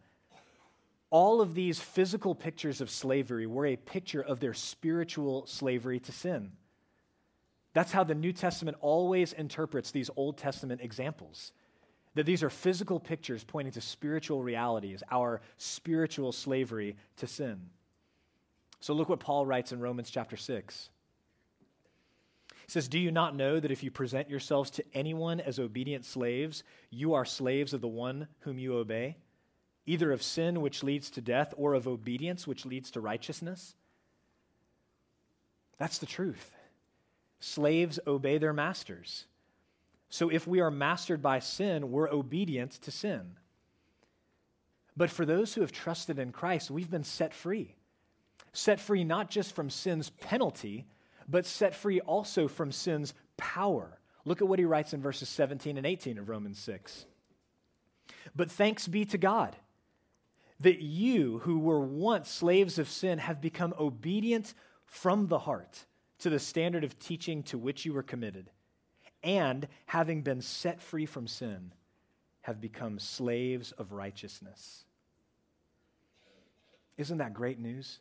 All 1.10 1.42
of 1.42 1.54
these 1.54 1.80
physical 1.80 2.34
pictures 2.34 2.80
of 2.80 2.88
slavery 2.88 3.46
were 3.46 3.66
a 3.66 3.76
picture 3.76 4.22
of 4.22 4.40
their 4.40 4.54
spiritual 4.54 5.46
slavery 5.46 6.00
to 6.00 6.12
sin. 6.12 6.52
That's 7.74 7.92
how 7.92 8.04
the 8.04 8.14
New 8.14 8.32
Testament 8.32 8.76
always 8.80 9.32
interprets 9.32 9.90
these 9.90 10.08
Old 10.16 10.38
Testament 10.38 10.80
examples. 10.80 11.52
That 12.14 12.24
these 12.24 12.44
are 12.44 12.50
physical 12.50 13.00
pictures 13.00 13.42
pointing 13.42 13.72
to 13.72 13.80
spiritual 13.80 14.42
realities, 14.42 15.02
our 15.10 15.40
spiritual 15.58 16.30
slavery 16.30 16.96
to 17.16 17.26
sin. 17.26 17.68
So 18.80 18.94
look 18.94 19.08
what 19.08 19.18
Paul 19.18 19.44
writes 19.44 19.72
in 19.72 19.80
Romans 19.80 20.08
chapter 20.10 20.36
6. 20.36 20.88
He 22.66 22.70
says, 22.70 22.86
Do 22.86 22.98
you 22.98 23.10
not 23.10 23.34
know 23.34 23.58
that 23.58 23.72
if 23.72 23.82
you 23.82 23.90
present 23.90 24.30
yourselves 24.30 24.70
to 24.72 24.84
anyone 24.94 25.40
as 25.40 25.58
obedient 25.58 26.04
slaves, 26.04 26.62
you 26.90 27.14
are 27.14 27.24
slaves 27.24 27.74
of 27.74 27.80
the 27.80 27.88
one 27.88 28.28
whom 28.40 28.58
you 28.58 28.76
obey, 28.76 29.16
either 29.84 30.12
of 30.12 30.22
sin, 30.22 30.60
which 30.60 30.84
leads 30.84 31.10
to 31.10 31.20
death, 31.20 31.52
or 31.56 31.74
of 31.74 31.88
obedience, 31.88 32.46
which 32.46 32.64
leads 32.64 32.92
to 32.92 33.00
righteousness? 33.00 33.74
That's 35.76 35.98
the 35.98 36.06
truth. 36.06 36.53
Slaves 37.46 38.00
obey 38.06 38.38
their 38.38 38.54
masters. 38.54 39.26
So 40.08 40.30
if 40.30 40.46
we 40.46 40.60
are 40.60 40.70
mastered 40.70 41.20
by 41.20 41.40
sin, 41.40 41.90
we're 41.90 42.08
obedient 42.08 42.72
to 42.80 42.90
sin. 42.90 43.32
But 44.96 45.10
for 45.10 45.26
those 45.26 45.52
who 45.52 45.60
have 45.60 45.70
trusted 45.70 46.18
in 46.18 46.32
Christ, 46.32 46.70
we've 46.70 46.90
been 46.90 47.04
set 47.04 47.34
free. 47.34 47.74
Set 48.54 48.80
free 48.80 49.04
not 49.04 49.28
just 49.28 49.54
from 49.54 49.68
sin's 49.68 50.08
penalty, 50.08 50.86
but 51.28 51.44
set 51.44 51.74
free 51.74 52.00
also 52.00 52.48
from 52.48 52.72
sin's 52.72 53.12
power. 53.36 53.98
Look 54.24 54.40
at 54.40 54.48
what 54.48 54.58
he 54.58 54.64
writes 54.64 54.94
in 54.94 55.02
verses 55.02 55.28
17 55.28 55.76
and 55.76 55.86
18 55.86 56.16
of 56.16 56.30
Romans 56.30 56.58
6. 56.60 57.04
But 58.34 58.50
thanks 58.50 58.88
be 58.88 59.04
to 59.04 59.18
God 59.18 59.54
that 60.60 60.80
you, 60.80 61.40
who 61.40 61.58
were 61.58 61.80
once 61.80 62.30
slaves 62.30 62.78
of 62.78 62.88
sin, 62.88 63.18
have 63.18 63.42
become 63.42 63.74
obedient 63.78 64.54
from 64.86 65.26
the 65.26 65.40
heart 65.40 65.84
to 66.20 66.30
the 66.30 66.38
standard 66.38 66.84
of 66.84 66.98
teaching 66.98 67.42
to 67.44 67.58
which 67.58 67.84
you 67.84 67.92
were 67.92 68.02
committed, 68.02 68.50
and 69.22 69.68
having 69.86 70.22
been 70.22 70.40
set 70.40 70.80
free 70.80 71.06
from 71.06 71.26
sin, 71.26 71.72
have 72.42 72.60
become 72.60 72.98
slaves 72.98 73.72
of 73.72 73.92
righteousness. 73.92 74.84
Isn't 76.98 77.18
that 77.18 77.32
great 77.32 77.58
news? 77.58 78.00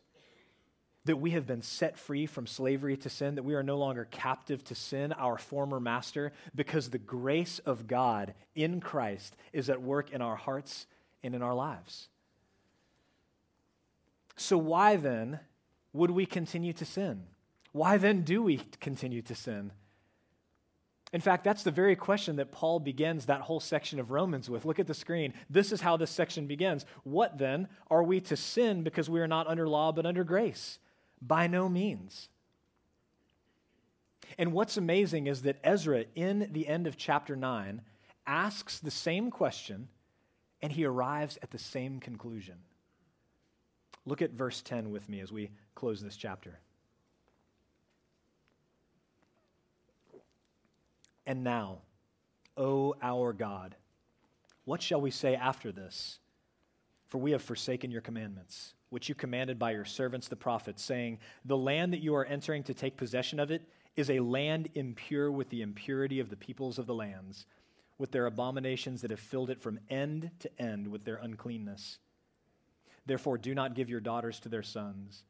That 1.06 1.16
we 1.16 1.30
have 1.30 1.46
been 1.46 1.62
set 1.62 1.98
free 1.98 2.26
from 2.26 2.46
slavery 2.46 2.96
to 2.98 3.10
sin, 3.10 3.34
that 3.34 3.42
we 3.42 3.54
are 3.54 3.62
no 3.62 3.78
longer 3.78 4.06
captive 4.10 4.62
to 4.64 4.74
sin, 4.74 5.12
our 5.12 5.38
former 5.38 5.80
master, 5.80 6.32
because 6.54 6.90
the 6.90 6.98
grace 6.98 7.58
of 7.60 7.86
God 7.86 8.34
in 8.54 8.80
Christ 8.80 9.34
is 9.52 9.70
at 9.70 9.82
work 9.82 10.12
in 10.12 10.22
our 10.22 10.36
hearts 10.36 10.86
and 11.22 11.34
in 11.34 11.42
our 11.42 11.54
lives. 11.54 12.08
So, 14.36 14.58
why 14.58 14.96
then 14.96 15.40
would 15.92 16.10
we 16.10 16.26
continue 16.26 16.72
to 16.74 16.84
sin? 16.84 17.24
Why 17.74 17.98
then 17.98 18.22
do 18.22 18.40
we 18.40 18.58
continue 18.80 19.20
to 19.22 19.34
sin? 19.34 19.72
In 21.12 21.20
fact, 21.20 21.42
that's 21.42 21.64
the 21.64 21.72
very 21.72 21.96
question 21.96 22.36
that 22.36 22.52
Paul 22.52 22.78
begins 22.78 23.26
that 23.26 23.40
whole 23.40 23.58
section 23.58 23.98
of 23.98 24.12
Romans 24.12 24.48
with. 24.48 24.64
Look 24.64 24.78
at 24.78 24.86
the 24.86 24.94
screen. 24.94 25.34
This 25.50 25.72
is 25.72 25.80
how 25.80 25.96
this 25.96 26.12
section 26.12 26.46
begins. 26.46 26.86
What 27.02 27.36
then? 27.36 27.66
Are 27.90 28.04
we 28.04 28.20
to 28.20 28.36
sin 28.36 28.84
because 28.84 29.10
we 29.10 29.20
are 29.20 29.26
not 29.26 29.48
under 29.48 29.68
law 29.68 29.90
but 29.90 30.06
under 30.06 30.22
grace? 30.22 30.78
By 31.20 31.48
no 31.48 31.68
means. 31.68 32.28
And 34.38 34.52
what's 34.52 34.76
amazing 34.76 35.26
is 35.26 35.42
that 35.42 35.58
Ezra, 35.64 36.04
in 36.14 36.50
the 36.52 36.68
end 36.68 36.86
of 36.86 36.96
chapter 36.96 37.34
9, 37.34 37.82
asks 38.24 38.78
the 38.78 38.92
same 38.92 39.32
question 39.32 39.88
and 40.62 40.70
he 40.70 40.84
arrives 40.84 41.40
at 41.42 41.50
the 41.50 41.58
same 41.58 41.98
conclusion. 41.98 42.54
Look 44.06 44.22
at 44.22 44.30
verse 44.30 44.62
10 44.62 44.92
with 44.92 45.08
me 45.08 45.18
as 45.18 45.32
we 45.32 45.50
close 45.74 46.00
this 46.00 46.16
chapter. 46.16 46.60
And 51.26 51.42
now, 51.42 51.78
O 52.56 52.94
our 53.02 53.32
God, 53.32 53.76
what 54.64 54.82
shall 54.82 55.00
we 55.00 55.10
say 55.10 55.34
after 55.34 55.72
this? 55.72 56.18
For 57.06 57.18
we 57.18 57.32
have 57.32 57.42
forsaken 57.42 57.90
your 57.90 58.00
commandments, 58.00 58.74
which 58.90 59.08
you 59.08 59.14
commanded 59.14 59.58
by 59.58 59.72
your 59.72 59.84
servants 59.84 60.28
the 60.28 60.36
prophets, 60.36 60.82
saying, 60.82 61.18
The 61.44 61.56
land 61.56 61.92
that 61.92 62.02
you 62.02 62.14
are 62.14 62.24
entering 62.24 62.62
to 62.64 62.74
take 62.74 62.96
possession 62.96 63.38
of 63.38 63.50
it 63.50 63.62
is 63.96 64.10
a 64.10 64.20
land 64.20 64.68
impure 64.74 65.30
with 65.30 65.50
the 65.50 65.62
impurity 65.62 66.18
of 66.20 66.30
the 66.30 66.36
peoples 66.36 66.78
of 66.78 66.86
the 66.86 66.94
lands, 66.94 67.46
with 67.98 68.10
their 68.10 68.26
abominations 68.26 69.02
that 69.02 69.10
have 69.10 69.20
filled 69.20 69.50
it 69.50 69.60
from 69.60 69.78
end 69.88 70.30
to 70.40 70.50
end 70.60 70.88
with 70.88 71.04
their 71.04 71.16
uncleanness. 71.16 71.98
Therefore, 73.06 73.38
do 73.38 73.54
not 73.54 73.74
give 73.74 73.88
your 73.88 74.00
daughters 74.00 74.40
to 74.40 74.48
their 74.48 74.62
sons, 74.62 75.24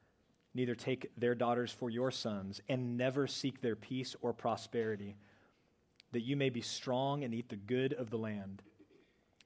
neither 0.55 0.75
take 0.75 1.11
their 1.19 1.35
daughters 1.35 1.73
for 1.73 1.91
your 1.91 2.11
sons, 2.11 2.61
and 2.69 2.97
never 2.97 3.27
seek 3.27 3.61
their 3.61 3.77
peace 3.77 4.15
or 4.23 4.33
prosperity, 4.33 5.17
that 6.15 6.23
you 6.23 6.37
may 6.37 6.49
be 6.49 6.63
strong 6.63 7.23
and 7.23 7.35
eat 7.35 7.49
the 7.49 7.57
good 7.57 7.93
of 7.93 8.11
the 8.11 8.19
land 8.19 8.63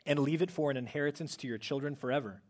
and 0.07 0.18
leave 0.18 0.40
it 0.40 0.50
for 0.50 0.70
an 0.70 0.76
inheritance 0.76 1.37
to 1.37 1.46
your 1.46 1.59
children 1.59 1.94
forever. 1.94 2.40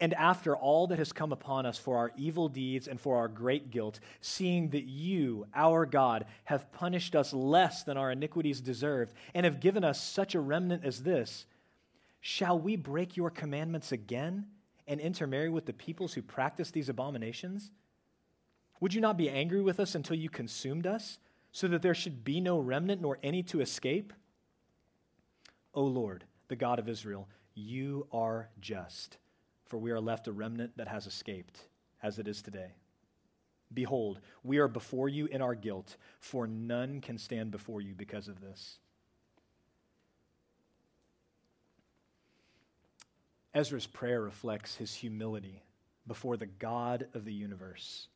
And 0.00 0.14
after 0.14 0.56
all 0.56 0.86
that 0.86 0.98
has 0.98 1.12
come 1.12 1.32
upon 1.32 1.66
us 1.66 1.76
for 1.76 1.96
our 1.96 2.12
evil 2.16 2.48
deeds 2.48 2.86
and 2.86 3.00
for 3.00 3.16
our 3.16 3.26
great 3.26 3.70
guilt, 3.70 3.98
seeing 4.20 4.68
that 4.70 4.84
you, 4.84 5.46
our 5.54 5.86
God, 5.86 6.26
have 6.44 6.70
punished 6.72 7.16
us 7.16 7.32
less 7.32 7.82
than 7.82 7.96
our 7.96 8.12
iniquities 8.12 8.60
deserved, 8.60 9.12
and 9.34 9.44
have 9.44 9.60
given 9.60 9.82
us 9.82 10.00
such 10.00 10.34
a 10.34 10.40
remnant 10.40 10.84
as 10.84 11.02
this, 11.02 11.46
shall 12.20 12.58
we 12.58 12.76
break 12.76 13.16
your 13.16 13.30
commandments 13.30 13.90
again 13.90 14.46
and 14.86 15.00
intermarry 15.00 15.50
with 15.50 15.66
the 15.66 15.72
peoples 15.72 16.14
who 16.14 16.22
practice 16.22 16.70
these 16.70 16.88
abominations? 16.88 17.70
Would 18.80 18.94
you 18.94 19.00
not 19.00 19.16
be 19.16 19.28
angry 19.28 19.62
with 19.62 19.80
us 19.80 19.96
until 19.96 20.16
you 20.16 20.30
consumed 20.30 20.86
us, 20.86 21.18
so 21.58 21.66
that 21.66 21.82
there 21.82 21.92
should 21.92 22.22
be 22.22 22.40
no 22.40 22.56
remnant 22.56 23.00
nor 23.00 23.18
any 23.20 23.42
to 23.42 23.60
escape? 23.60 24.12
O 25.74 25.82
Lord, 25.82 26.22
the 26.46 26.54
God 26.54 26.78
of 26.78 26.88
Israel, 26.88 27.28
you 27.52 28.06
are 28.12 28.48
just, 28.60 29.18
for 29.64 29.76
we 29.76 29.90
are 29.90 30.00
left 30.00 30.28
a 30.28 30.32
remnant 30.32 30.76
that 30.76 30.86
has 30.86 31.08
escaped, 31.08 31.58
as 32.00 32.20
it 32.20 32.28
is 32.28 32.42
today. 32.42 32.76
Behold, 33.74 34.20
we 34.44 34.58
are 34.58 34.68
before 34.68 35.08
you 35.08 35.26
in 35.26 35.42
our 35.42 35.56
guilt, 35.56 35.96
for 36.20 36.46
none 36.46 37.00
can 37.00 37.18
stand 37.18 37.50
before 37.50 37.80
you 37.80 37.92
because 37.92 38.28
of 38.28 38.40
this. 38.40 38.78
Ezra's 43.52 43.88
prayer 43.88 44.22
reflects 44.22 44.76
his 44.76 44.94
humility 44.94 45.64
before 46.06 46.36
the 46.36 46.46
God 46.46 47.08
of 47.14 47.24
the 47.24 47.34
universe. 47.34 48.06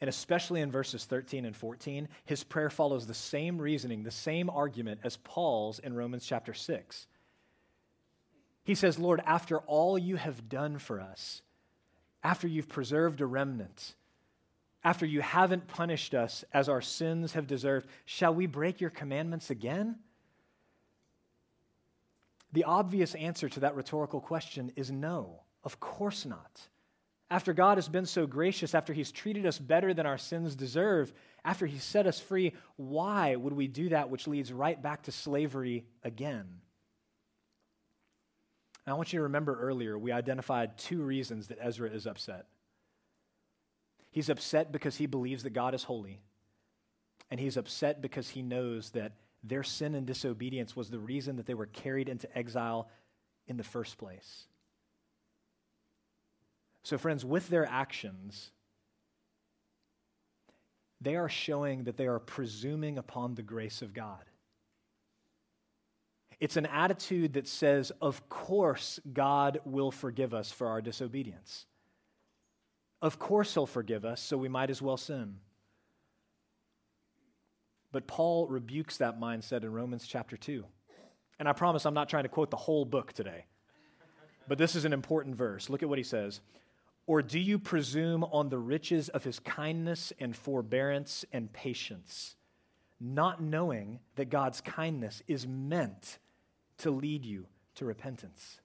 And 0.00 0.08
especially 0.08 0.62
in 0.62 0.70
verses 0.70 1.04
13 1.04 1.44
and 1.44 1.54
14, 1.54 2.08
his 2.24 2.42
prayer 2.42 2.70
follows 2.70 3.06
the 3.06 3.14
same 3.14 3.58
reasoning, 3.58 4.02
the 4.02 4.10
same 4.10 4.48
argument 4.48 5.00
as 5.04 5.18
Paul's 5.18 5.78
in 5.78 5.94
Romans 5.94 6.24
chapter 6.24 6.54
6. 6.54 7.06
He 8.64 8.74
says, 8.74 8.98
Lord, 8.98 9.20
after 9.26 9.58
all 9.58 9.98
you 9.98 10.16
have 10.16 10.48
done 10.48 10.78
for 10.78 11.00
us, 11.00 11.42
after 12.22 12.48
you've 12.48 12.68
preserved 12.68 13.20
a 13.20 13.26
remnant, 13.26 13.94
after 14.82 15.04
you 15.04 15.20
haven't 15.20 15.68
punished 15.68 16.14
us 16.14 16.44
as 16.52 16.68
our 16.68 16.80
sins 16.80 17.34
have 17.34 17.46
deserved, 17.46 17.86
shall 18.06 18.34
we 18.34 18.46
break 18.46 18.80
your 18.80 18.90
commandments 18.90 19.50
again? 19.50 19.96
The 22.52 22.64
obvious 22.64 23.14
answer 23.14 23.48
to 23.50 23.60
that 23.60 23.74
rhetorical 23.74 24.20
question 24.20 24.72
is 24.76 24.90
no, 24.90 25.40
of 25.62 25.80
course 25.80 26.24
not. 26.24 26.68
After 27.30 27.52
God 27.52 27.78
has 27.78 27.88
been 27.88 28.06
so 28.06 28.26
gracious, 28.26 28.74
after 28.74 28.92
He's 28.92 29.12
treated 29.12 29.46
us 29.46 29.58
better 29.58 29.94
than 29.94 30.04
our 30.04 30.18
sins 30.18 30.56
deserve, 30.56 31.12
after 31.44 31.64
He 31.64 31.78
set 31.78 32.06
us 32.06 32.18
free, 32.18 32.54
why 32.76 33.36
would 33.36 33.52
we 33.52 33.68
do 33.68 33.90
that 33.90 34.10
which 34.10 34.26
leads 34.26 34.52
right 34.52 34.80
back 34.80 35.02
to 35.02 35.12
slavery 35.12 35.84
again? 36.02 36.46
And 38.84 38.92
I 38.92 38.96
want 38.96 39.12
you 39.12 39.20
to 39.20 39.24
remember 39.24 39.60
earlier, 39.60 39.96
we 39.96 40.10
identified 40.10 40.76
two 40.76 41.02
reasons 41.02 41.46
that 41.48 41.58
Ezra 41.60 41.88
is 41.88 42.06
upset. 42.06 42.46
He's 44.10 44.28
upset 44.28 44.72
because 44.72 44.96
he 44.96 45.06
believes 45.06 45.44
that 45.44 45.50
God 45.50 45.72
is 45.72 45.84
holy, 45.84 46.20
and 47.30 47.38
he's 47.38 47.56
upset 47.56 48.02
because 48.02 48.30
he 48.30 48.42
knows 48.42 48.90
that 48.90 49.12
their 49.44 49.62
sin 49.62 49.94
and 49.94 50.04
disobedience 50.04 50.74
was 50.74 50.90
the 50.90 50.98
reason 50.98 51.36
that 51.36 51.46
they 51.46 51.54
were 51.54 51.66
carried 51.66 52.08
into 52.08 52.36
exile 52.36 52.88
in 53.46 53.56
the 53.56 53.62
first 53.62 53.98
place. 53.98 54.46
So, 56.82 56.98
friends, 56.98 57.24
with 57.24 57.48
their 57.48 57.66
actions, 57.66 58.50
they 61.00 61.16
are 61.16 61.28
showing 61.28 61.84
that 61.84 61.96
they 61.96 62.06
are 62.06 62.18
presuming 62.18 62.98
upon 62.98 63.34
the 63.34 63.42
grace 63.42 63.82
of 63.82 63.94
God. 63.94 64.24
It's 66.40 66.56
an 66.56 66.66
attitude 66.66 67.34
that 67.34 67.46
says, 67.46 67.92
of 68.00 68.28
course, 68.30 68.98
God 69.12 69.60
will 69.64 69.90
forgive 69.90 70.32
us 70.32 70.50
for 70.50 70.68
our 70.68 70.80
disobedience. 70.80 71.66
Of 73.02 73.18
course, 73.18 73.52
He'll 73.54 73.66
forgive 73.66 74.04
us, 74.04 74.22
so 74.22 74.38
we 74.38 74.48
might 74.48 74.70
as 74.70 74.80
well 74.80 74.96
sin. 74.96 75.36
But 77.92 78.06
Paul 78.06 78.46
rebukes 78.46 78.98
that 78.98 79.20
mindset 79.20 79.64
in 79.64 79.72
Romans 79.72 80.06
chapter 80.06 80.36
2. 80.36 80.64
And 81.38 81.48
I 81.48 81.52
promise 81.52 81.86
I'm 81.86 81.94
not 81.94 82.08
trying 82.08 82.24
to 82.24 82.28
quote 82.28 82.50
the 82.50 82.56
whole 82.56 82.84
book 82.84 83.12
today, 83.12 83.46
but 84.46 84.58
this 84.58 84.74
is 84.74 84.84
an 84.84 84.92
important 84.92 85.34
verse. 85.34 85.70
Look 85.70 85.82
at 85.82 85.88
what 85.88 85.98
he 85.98 86.04
says. 86.04 86.40
Or 87.06 87.22
do 87.22 87.38
you 87.38 87.58
presume 87.58 88.22
on 88.24 88.48
the 88.48 88.58
riches 88.58 89.08
of 89.08 89.24
his 89.24 89.40
kindness 89.40 90.12
and 90.20 90.36
forbearance 90.36 91.24
and 91.32 91.52
patience, 91.52 92.36
not 93.00 93.42
knowing 93.42 93.98
that 94.16 94.30
God's 94.30 94.60
kindness 94.60 95.22
is 95.26 95.46
meant 95.46 96.18
to 96.78 96.90
lead 96.90 97.24
you 97.24 97.46
to 97.76 97.84
repentance? 97.84 98.60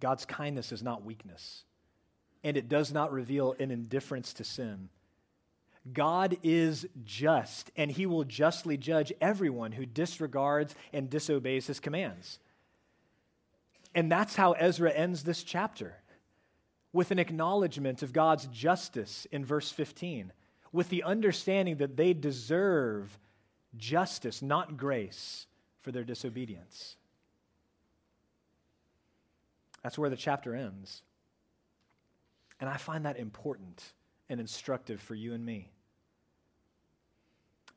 God's 0.00 0.24
kindness 0.24 0.72
is 0.72 0.82
not 0.82 1.04
weakness, 1.04 1.64
and 2.42 2.56
it 2.56 2.68
does 2.68 2.92
not 2.92 3.12
reveal 3.12 3.54
an 3.58 3.70
indifference 3.70 4.32
to 4.34 4.44
sin. 4.44 4.88
God 5.92 6.36
is 6.42 6.86
just, 7.04 7.70
and 7.76 7.90
he 7.90 8.06
will 8.06 8.24
justly 8.24 8.76
judge 8.76 9.12
everyone 9.20 9.72
who 9.72 9.86
disregards 9.86 10.74
and 10.92 11.10
disobeys 11.10 11.66
his 11.66 11.80
commands. 11.80 12.38
And 13.94 14.10
that's 14.10 14.36
how 14.36 14.52
Ezra 14.52 14.90
ends 14.90 15.24
this 15.24 15.42
chapter 15.42 15.96
with 16.92 17.10
an 17.10 17.18
acknowledgement 17.18 18.02
of 18.02 18.12
God's 18.12 18.46
justice 18.46 19.26
in 19.30 19.44
verse 19.44 19.70
15, 19.70 20.32
with 20.72 20.88
the 20.88 21.02
understanding 21.02 21.76
that 21.76 21.96
they 21.96 22.12
deserve 22.12 23.18
justice, 23.76 24.42
not 24.42 24.76
grace, 24.76 25.46
for 25.80 25.92
their 25.92 26.04
disobedience. 26.04 26.96
That's 29.82 29.98
where 29.98 30.10
the 30.10 30.16
chapter 30.16 30.54
ends. 30.54 31.02
And 32.60 32.68
I 32.68 32.76
find 32.76 33.06
that 33.06 33.18
important 33.18 33.82
and 34.28 34.40
instructive 34.40 35.00
for 35.00 35.14
you 35.14 35.32
and 35.32 35.44
me. 35.44 35.70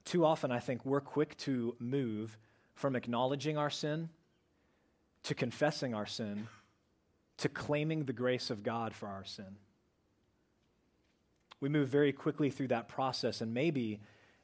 Too 0.06 0.26
often, 0.26 0.52
I 0.52 0.60
think 0.60 0.86
we're 0.86 1.02
quick 1.02 1.38
to 1.38 1.76
move 1.80 2.38
from 2.76 2.95
acknowledging 2.95 3.58
our 3.58 3.69
sin 3.69 4.10
to 5.23 5.33
confessing 5.33 5.93
our 5.93 6.05
sin, 6.05 6.47
to 7.38 7.49
claiming 7.49 8.05
the 8.05 8.13
grace 8.13 8.49
of 8.49 8.63
God 8.63 8.93
for 8.93 9.07
our 9.07 9.25
sin. 9.25 9.57
We 11.59 11.69
move 11.69 11.88
very 11.88 12.12
quickly 12.12 12.49
through 12.49 12.67
that 12.69 12.89
process, 12.89 13.41
and 13.41 13.53
maybe 13.53 14.01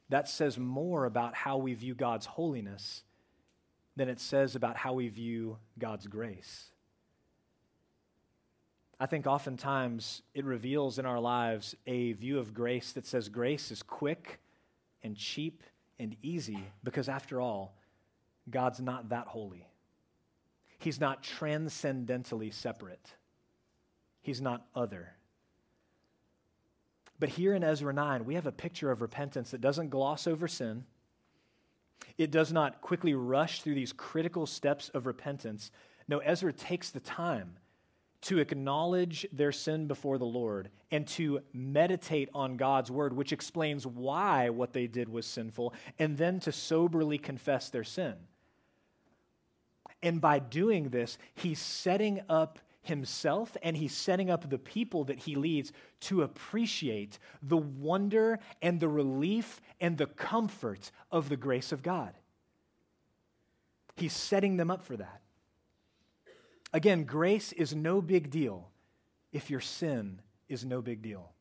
that 0.09 0.27
says 0.27 0.57
more 0.57 1.05
about 1.05 1.35
how 1.35 1.57
we 1.57 1.73
view 1.73 1.93
God's 1.93 2.25
holiness 2.25 3.03
than 3.95 4.09
it 4.09 4.19
says 4.19 4.55
about 4.55 4.77
how 4.77 4.93
we 4.93 5.09
view 5.09 5.57
God's 5.77 6.07
grace. 6.07 6.71
I 8.99 9.05
think 9.05 9.27
oftentimes 9.27 10.23
it 10.33 10.43
reveals 10.43 10.99
in 10.99 11.05
our 11.05 11.19
lives 11.19 11.75
a 11.87 12.13
view 12.13 12.39
of 12.39 12.53
grace 12.53 12.91
that 12.93 13.05
says 13.05 13.29
grace 13.29 13.71
is 13.71 13.81
quick 13.81 14.39
and 15.03 15.15
cheap 15.15 15.63
and 15.99 16.15
easy 16.21 16.65
because, 16.83 17.07
after 17.07 17.39
all, 17.39 17.77
God's 18.49 18.81
not 18.81 19.09
that 19.09 19.27
holy. 19.27 19.68
He's 20.79 20.99
not 20.99 21.21
transcendentally 21.23 22.51
separate, 22.51 23.15
he's 24.21 24.41
not 24.41 24.65
other. 24.73 25.13
But 27.19 27.29
here 27.29 27.53
in 27.53 27.65
Ezra 27.65 27.93
9, 27.93 28.23
we 28.23 28.35
have 28.35 28.47
a 28.47 28.51
picture 28.51 28.91
of 28.91 29.01
repentance 29.01 29.51
that 29.51 29.59
doesn't 29.59 29.89
gloss 29.89 30.25
over 30.25 30.47
sin. 30.47 30.85
It 32.17 32.31
does 32.31 32.53
not 32.53 32.79
quickly 32.79 33.13
rush 33.13 33.61
through 33.61 33.75
these 33.75 33.91
critical 33.91 34.45
steps 34.45 34.87
of 34.93 35.05
repentance. 35.05 35.69
No, 36.07 36.19
Ezra 36.19 36.53
takes 36.53 36.91
the 36.91 37.01
time 37.01 37.57
to 38.21 38.39
acknowledge 38.39 39.27
their 39.31 39.51
sin 39.51 39.87
before 39.87 40.17
the 40.17 40.25
Lord 40.25 40.69
and 40.91 41.05
to 41.07 41.41
meditate 41.53 42.29
on 42.33 42.57
God's 42.57 42.89
word, 42.89 43.13
which 43.13 43.33
explains 43.33 43.85
why 43.85 44.49
what 44.49 44.73
they 44.73 44.87
did 44.87 45.09
was 45.09 45.25
sinful, 45.25 45.73
and 45.97 46.17
then 46.17 46.39
to 46.41 46.51
soberly 46.51 47.17
confess 47.17 47.69
their 47.69 47.83
sin. 47.83 48.15
And 50.01 50.21
by 50.21 50.39
doing 50.39 50.89
this, 50.89 51.17
he's 51.35 51.59
setting 51.59 52.21
up 52.29 52.59
himself 52.81 53.55
and 53.61 53.75
he's 53.75 53.95
setting 53.95 54.29
up 54.29 54.49
the 54.49 54.57
people 54.57 55.03
that 55.05 55.19
he 55.19 55.35
leads 55.35 55.71
to 55.99 56.21
appreciate 56.21 57.19
the 57.41 57.57
wonder 57.57 58.39
and 58.61 58.79
the 58.79 58.87
relief 58.87 59.61
and 59.81 59.97
the 59.97 60.07
comfort 60.07 60.91
of 61.11 61.29
the 61.29 61.37
grace 61.37 61.71
of 61.71 61.83
God. 61.83 62.13
He's 63.95 64.13
setting 64.13 64.57
them 64.57 64.71
up 64.71 64.83
for 64.83 64.95
that. 64.97 65.21
Again, 66.71 67.03
grace 67.03 67.51
is 67.51 67.75
no 67.75 68.01
big 68.01 68.29
deal 68.29 68.69
if 69.31 69.49
your 69.49 69.59
sin 69.59 70.21
is 70.47 70.63
no 70.63 70.81
big 70.81 71.01
deal. 71.01 71.31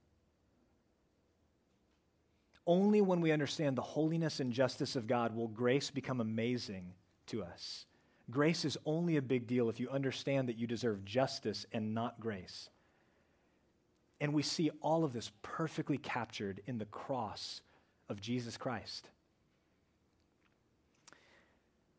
Only 2.66 3.00
when 3.00 3.20
we 3.20 3.32
understand 3.32 3.76
the 3.76 3.82
holiness 3.82 4.40
and 4.40 4.52
justice 4.52 4.96
of 4.96 5.06
God 5.06 5.34
will 5.34 5.48
grace 5.48 5.90
become 5.90 6.20
amazing 6.20 6.92
to 7.26 7.42
us. 7.42 7.86
Grace 8.30 8.64
is 8.64 8.76
only 8.84 9.16
a 9.16 9.22
big 9.22 9.46
deal 9.46 9.68
if 9.68 9.80
you 9.80 9.88
understand 9.88 10.48
that 10.48 10.58
you 10.58 10.66
deserve 10.66 11.04
justice 11.04 11.64
and 11.72 11.94
not 11.94 12.20
grace. 12.20 12.68
And 14.20 14.34
we 14.34 14.42
see 14.42 14.70
all 14.82 15.04
of 15.04 15.12
this 15.12 15.30
perfectly 15.42 15.96
captured 15.96 16.60
in 16.66 16.78
the 16.78 16.84
cross 16.86 17.62
of 18.08 18.20
Jesus 18.20 18.56
Christ. 18.56 19.08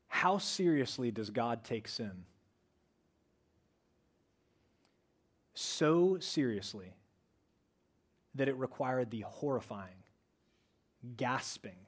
How 0.07 0.38
seriously 0.38 1.11
does 1.11 1.30
God 1.30 1.63
take 1.63 1.88
sin? 1.88 2.25
So 5.53 6.17
seriously 6.19 6.93
that 8.36 8.47
it 8.47 8.57
required 8.57 9.11
the 9.11 9.21
horrifying, 9.21 10.03
gasping, 11.17 11.88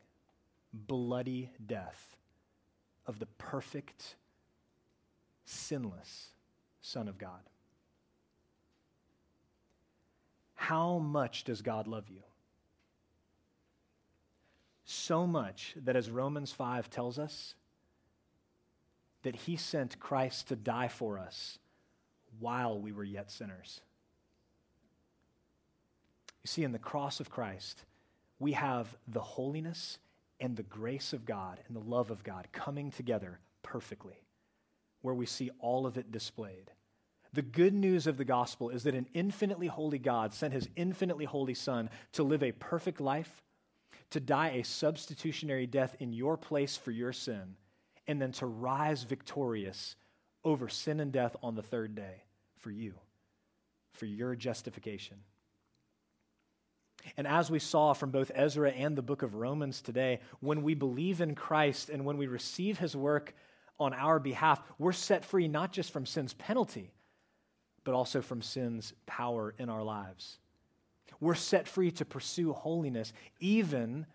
bloody 0.73 1.51
death 1.65 2.17
of 3.05 3.19
the 3.19 3.25
perfect, 3.25 4.15
sinless 5.45 6.29
Son 6.81 7.07
of 7.07 7.17
God. 7.17 7.41
How 10.55 10.99
much 10.99 11.43
does 11.43 11.61
God 11.61 11.87
love 11.87 12.09
you? 12.09 12.21
So 14.85 15.25
much 15.25 15.73
that, 15.83 15.95
as 15.95 16.09
Romans 16.09 16.51
5 16.51 16.89
tells 16.89 17.17
us, 17.17 17.55
that 19.23 19.35
he 19.35 19.55
sent 19.55 19.99
Christ 19.99 20.47
to 20.49 20.55
die 20.55 20.87
for 20.87 21.17
us 21.17 21.59
while 22.39 22.79
we 22.79 22.91
were 22.91 23.03
yet 23.03 23.31
sinners. 23.31 23.81
You 26.43 26.47
see, 26.47 26.63
in 26.63 26.71
the 26.71 26.79
cross 26.79 27.19
of 27.19 27.29
Christ, 27.29 27.83
we 28.39 28.53
have 28.53 28.97
the 29.07 29.21
holiness 29.21 29.99
and 30.39 30.57
the 30.57 30.63
grace 30.63 31.13
of 31.13 31.25
God 31.25 31.59
and 31.67 31.75
the 31.75 31.81
love 31.81 32.09
of 32.09 32.23
God 32.23 32.47
coming 32.51 32.89
together 32.89 33.39
perfectly, 33.61 34.23
where 35.01 35.13
we 35.15 35.25
see 35.25 35.49
all 35.59 35.85
of 35.85 35.97
it 35.97 36.11
displayed. 36.11 36.71
The 37.33 37.41
good 37.41 37.73
news 37.73 38.07
of 38.07 38.17
the 38.17 38.25
gospel 38.25 38.69
is 38.69 38.83
that 38.83 38.95
an 38.95 39.07
infinitely 39.13 39.67
holy 39.67 39.99
God 39.99 40.33
sent 40.33 40.53
his 40.53 40.67
infinitely 40.75 41.25
holy 41.25 41.53
Son 41.53 41.89
to 42.13 42.23
live 42.23 42.43
a 42.43 42.51
perfect 42.51 42.99
life, 42.99 43.41
to 44.09 44.19
die 44.19 44.49
a 44.49 44.63
substitutionary 44.63 45.65
death 45.65 45.95
in 45.99 46.11
your 46.11 46.35
place 46.35 46.75
for 46.75 46.91
your 46.91 47.13
sin, 47.13 47.55
and 48.07 48.21
then 48.21 48.33
to 48.33 48.45
rise 48.45 49.03
victorious 49.03 49.95
over 50.43 50.67
sin 50.67 50.99
and 50.99 51.11
death 51.11 51.35
on 51.41 51.55
the 51.55 51.61
third 51.61 51.95
day 51.95 52.23
for 52.57 52.71
you, 52.71 52.95
for 53.93 54.05
your 54.05 54.35
justification. 54.35 55.17
And 57.17 57.25
as 57.25 57.49
we 57.49 57.59
saw 57.59 57.93
from 57.93 58.11
both 58.11 58.31
Ezra 58.35 58.71
and 58.71 58.95
the 58.95 59.01
book 59.01 59.23
of 59.23 59.35
Romans 59.35 59.81
today, 59.81 60.19
when 60.39 60.61
we 60.61 60.73
believe 60.75 61.21
in 61.21 61.35
Christ 61.35 61.89
and 61.89 62.05
when 62.05 62.17
we 62.17 62.27
receive 62.27 62.77
his 62.77 62.95
work 62.95 63.33
on 63.81 63.93
our 63.93 64.19
behalf, 64.19 64.61
we're 64.77 64.91
set 64.91 65.25
free 65.25 65.47
not 65.47 65.71
just 65.71 65.91
from 65.91 66.05
sin's 66.05 66.33
penalty, 66.33 66.93
but 67.83 67.93
also 67.93 68.21
from 68.21 68.41
sin's 68.41 68.93
power 69.05 69.53
in 69.57 69.69
our 69.69 69.83
lives. 69.83 70.37
We're 71.19 71.35
set 71.35 71.67
free 71.67 71.91
to 71.91 72.05
pursue 72.05 72.53
holiness, 72.53 73.11
even 73.39 74.05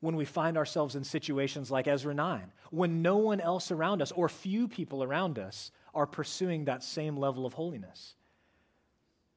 when 0.00 0.16
we 0.16 0.24
find 0.24 0.56
ourselves 0.56 0.96
in 0.96 1.04
situations 1.04 1.70
like 1.70 1.86
Ezra 1.86 2.14
9, 2.14 2.50
when 2.70 3.02
no 3.02 3.18
one 3.18 3.40
else 3.40 3.70
around 3.70 4.00
us 4.00 4.12
or 4.12 4.28
few 4.28 4.66
people 4.66 5.02
around 5.02 5.38
us 5.38 5.70
are 5.94 6.06
pursuing 6.06 6.64
that 6.64 6.82
same 6.82 7.16
level 7.16 7.44
of 7.44 7.52
holiness. 7.52 8.14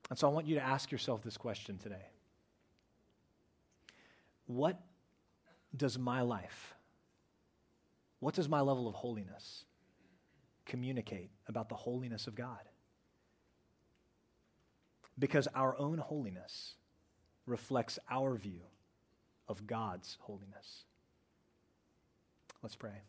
And 0.10 0.18
so 0.18 0.30
I 0.30 0.32
want 0.32 0.48
you 0.48 0.56
to 0.56 0.64
ask 0.64 0.92
yourself 0.92 1.24
this 1.24 1.38
question 1.38 1.78
today 1.78 2.06
What 4.46 4.80
does 5.76 6.00
my 6.00 6.22
life, 6.22 6.74
what 8.20 8.34
does 8.34 8.48
my 8.48 8.62
level 8.62 8.88
of 8.88 8.96
holiness 8.96 9.66
communicate 10.66 11.32
about 11.48 11.70
the 11.70 11.76
holiness 11.76 12.28
of 12.28 12.36
God? 12.36 12.70
Because 15.18 15.48
our 15.54 15.78
own 15.78 15.98
holiness 16.00 16.76
reflects 17.46 18.00
our 18.10 18.36
view 18.36 18.62
of 19.48 19.68
God's 19.68 20.18
holiness. 20.22 20.86
Let's 22.62 22.76
pray. 22.76 23.02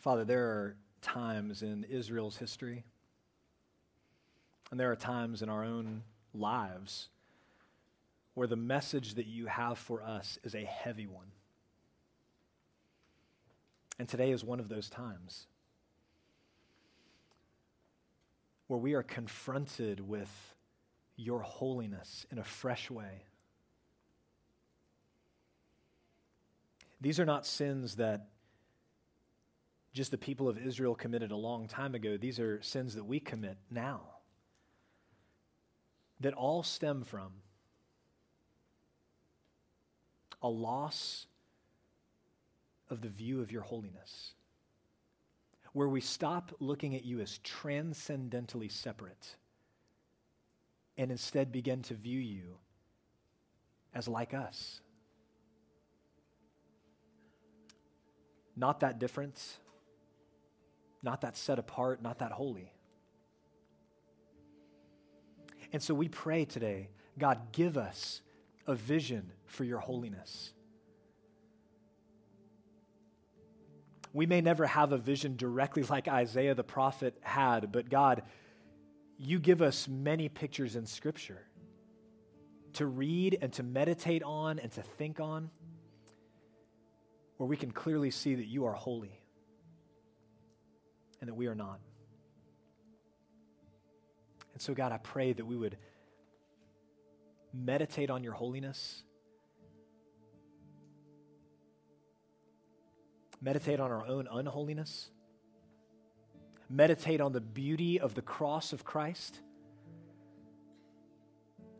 Father, 0.00 0.24
there 0.24 0.44
are 0.44 0.76
times 1.02 1.62
in 1.62 1.82
Israel's 1.82 2.36
history, 2.36 2.84
and 4.76 4.80
there 4.82 4.92
are 4.92 4.96
times 4.96 5.40
in 5.40 5.48
our 5.48 5.64
own 5.64 6.02
lives 6.34 7.08
where 8.34 8.46
the 8.46 8.56
message 8.56 9.14
that 9.14 9.24
you 9.24 9.46
have 9.46 9.78
for 9.78 10.02
us 10.02 10.38
is 10.44 10.54
a 10.54 10.66
heavy 10.66 11.06
one. 11.06 11.28
And 13.98 14.06
today 14.06 14.32
is 14.32 14.44
one 14.44 14.60
of 14.60 14.68
those 14.68 14.90
times 14.90 15.46
where 18.66 18.78
we 18.78 18.92
are 18.92 19.02
confronted 19.02 20.06
with 20.06 20.54
your 21.16 21.40
holiness 21.40 22.26
in 22.30 22.38
a 22.38 22.44
fresh 22.44 22.90
way. 22.90 23.22
These 27.00 27.18
are 27.18 27.24
not 27.24 27.46
sins 27.46 27.96
that 27.96 28.26
just 29.94 30.10
the 30.10 30.18
people 30.18 30.50
of 30.50 30.58
Israel 30.58 30.94
committed 30.94 31.30
a 31.30 31.36
long 31.36 31.66
time 31.66 31.94
ago. 31.94 32.18
These 32.18 32.38
are 32.38 32.60
sins 32.60 32.94
that 32.96 33.04
we 33.06 33.20
commit 33.20 33.56
now 33.70 34.15
that 36.20 36.34
all 36.34 36.62
stem 36.62 37.04
from 37.04 37.32
a 40.42 40.48
loss 40.48 41.26
of 42.88 43.00
the 43.00 43.08
view 43.08 43.40
of 43.40 43.50
your 43.50 43.62
holiness, 43.62 44.34
where 45.72 45.88
we 45.88 46.00
stop 46.00 46.54
looking 46.60 46.94
at 46.94 47.04
you 47.04 47.20
as 47.20 47.38
transcendentally 47.38 48.68
separate 48.68 49.36
and 50.96 51.10
instead 51.10 51.52
begin 51.52 51.82
to 51.82 51.94
view 51.94 52.18
you 52.18 52.56
as 53.92 54.08
like 54.08 54.32
us. 54.32 54.80
Not 58.56 58.80
that 58.80 58.98
different, 58.98 59.58
not 61.02 61.20
that 61.20 61.36
set 61.36 61.58
apart, 61.58 62.02
not 62.02 62.20
that 62.20 62.32
holy. 62.32 62.72
And 65.72 65.82
so 65.82 65.94
we 65.94 66.08
pray 66.08 66.44
today, 66.44 66.90
God, 67.18 67.52
give 67.52 67.76
us 67.76 68.20
a 68.66 68.74
vision 68.74 69.32
for 69.46 69.64
your 69.64 69.78
holiness. 69.78 70.52
We 74.12 74.26
may 74.26 74.40
never 74.40 74.66
have 74.66 74.92
a 74.92 74.98
vision 74.98 75.36
directly 75.36 75.82
like 75.90 76.08
Isaiah 76.08 76.54
the 76.54 76.64
prophet 76.64 77.16
had, 77.20 77.72
but 77.72 77.88
God, 77.88 78.22
you 79.18 79.38
give 79.38 79.62
us 79.62 79.88
many 79.88 80.28
pictures 80.28 80.76
in 80.76 80.86
Scripture 80.86 81.42
to 82.74 82.86
read 82.86 83.38
and 83.40 83.52
to 83.54 83.62
meditate 83.62 84.22
on 84.22 84.58
and 84.58 84.70
to 84.72 84.82
think 84.82 85.20
on, 85.20 85.50
where 87.38 87.46
we 87.46 87.56
can 87.56 87.70
clearly 87.70 88.10
see 88.10 88.34
that 88.34 88.46
you 88.46 88.66
are 88.66 88.72
holy 88.72 89.20
and 91.20 91.28
that 91.28 91.34
we 91.34 91.46
are 91.46 91.54
not. 91.54 91.80
And 94.56 94.62
so, 94.62 94.72
God, 94.72 94.90
I 94.90 94.96
pray 94.96 95.34
that 95.34 95.44
we 95.44 95.54
would 95.54 95.76
meditate 97.52 98.08
on 98.08 98.24
your 98.24 98.32
holiness 98.32 99.04
meditate 103.40 103.80
on 103.80 103.90
our 103.90 104.04
own 104.06 104.28
unholiness, 104.30 105.10
meditate 106.68 107.20
on 107.20 107.32
the 107.32 107.40
beauty 107.40 108.00
of 108.00 108.14
the 108.14 108.22
cross 108.22 108.72
of 108.72 108.84
Christ, 108.84 109.40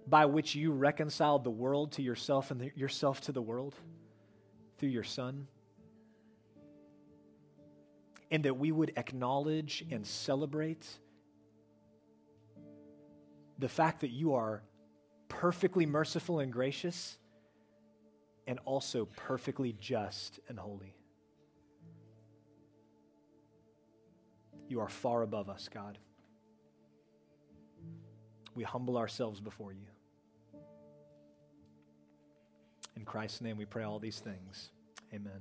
by 0.06 0.26
which 0.26 0.54
you 0.54 0.70
reconciled 0.70 1.42
the 1.42 1.50
world 1.50 1.92
to 1.92 2.02
yourself 2.02 2.50
and 2.50 2.60
the, 2.60 2.70
yourself 2.76 3.22
to 3.22 3.32
the 3.32 3.42
world 3.42 3.74
through 4.78 4.90
your 4.90 5.02
Son. 5.02 5.48
And 8.30 8.44
that 8.44 8.56
we 8.56 8.70
would 8.70 8.92
acknowledge 8.96 9.84
and 9.90 10.06
celebrate 10.06 10.86
the 13.58 13.68
fact 13.68 14.00
that 14.00 14.10
you 14.10 14.34
are 14.34 14.62
perfectly 15.28 15.86
merciful 15.86 16.40
and 16.40 16.52
gracious 16.52 17.18
and 18.46 18.58
also 18.64 19.06
perfectly 19.16 19.74
just 19.80 20.40
and 20.48 20.58
holy. 20.58 20.94
You 24.68 24.80
are 24.80 24.88
far 24.88 25.22
above 25.22 25.48
us, 25.48 25.68
God. 25.72 25.98
We 28.54 28.64
humble 28.64 28.96
ourselves 28.96 29.40
before 29.40 29.72
you. 29.72 29.86
In 32.96 33.04
Christ's 33.04 33.42
name, 33.42 33.58
we 33.58 33.66
pray 33.66 33.84
all 33.84 33.98
these 33.98 34.18
things. 34.18 34.70
Amen. 35.12 35.40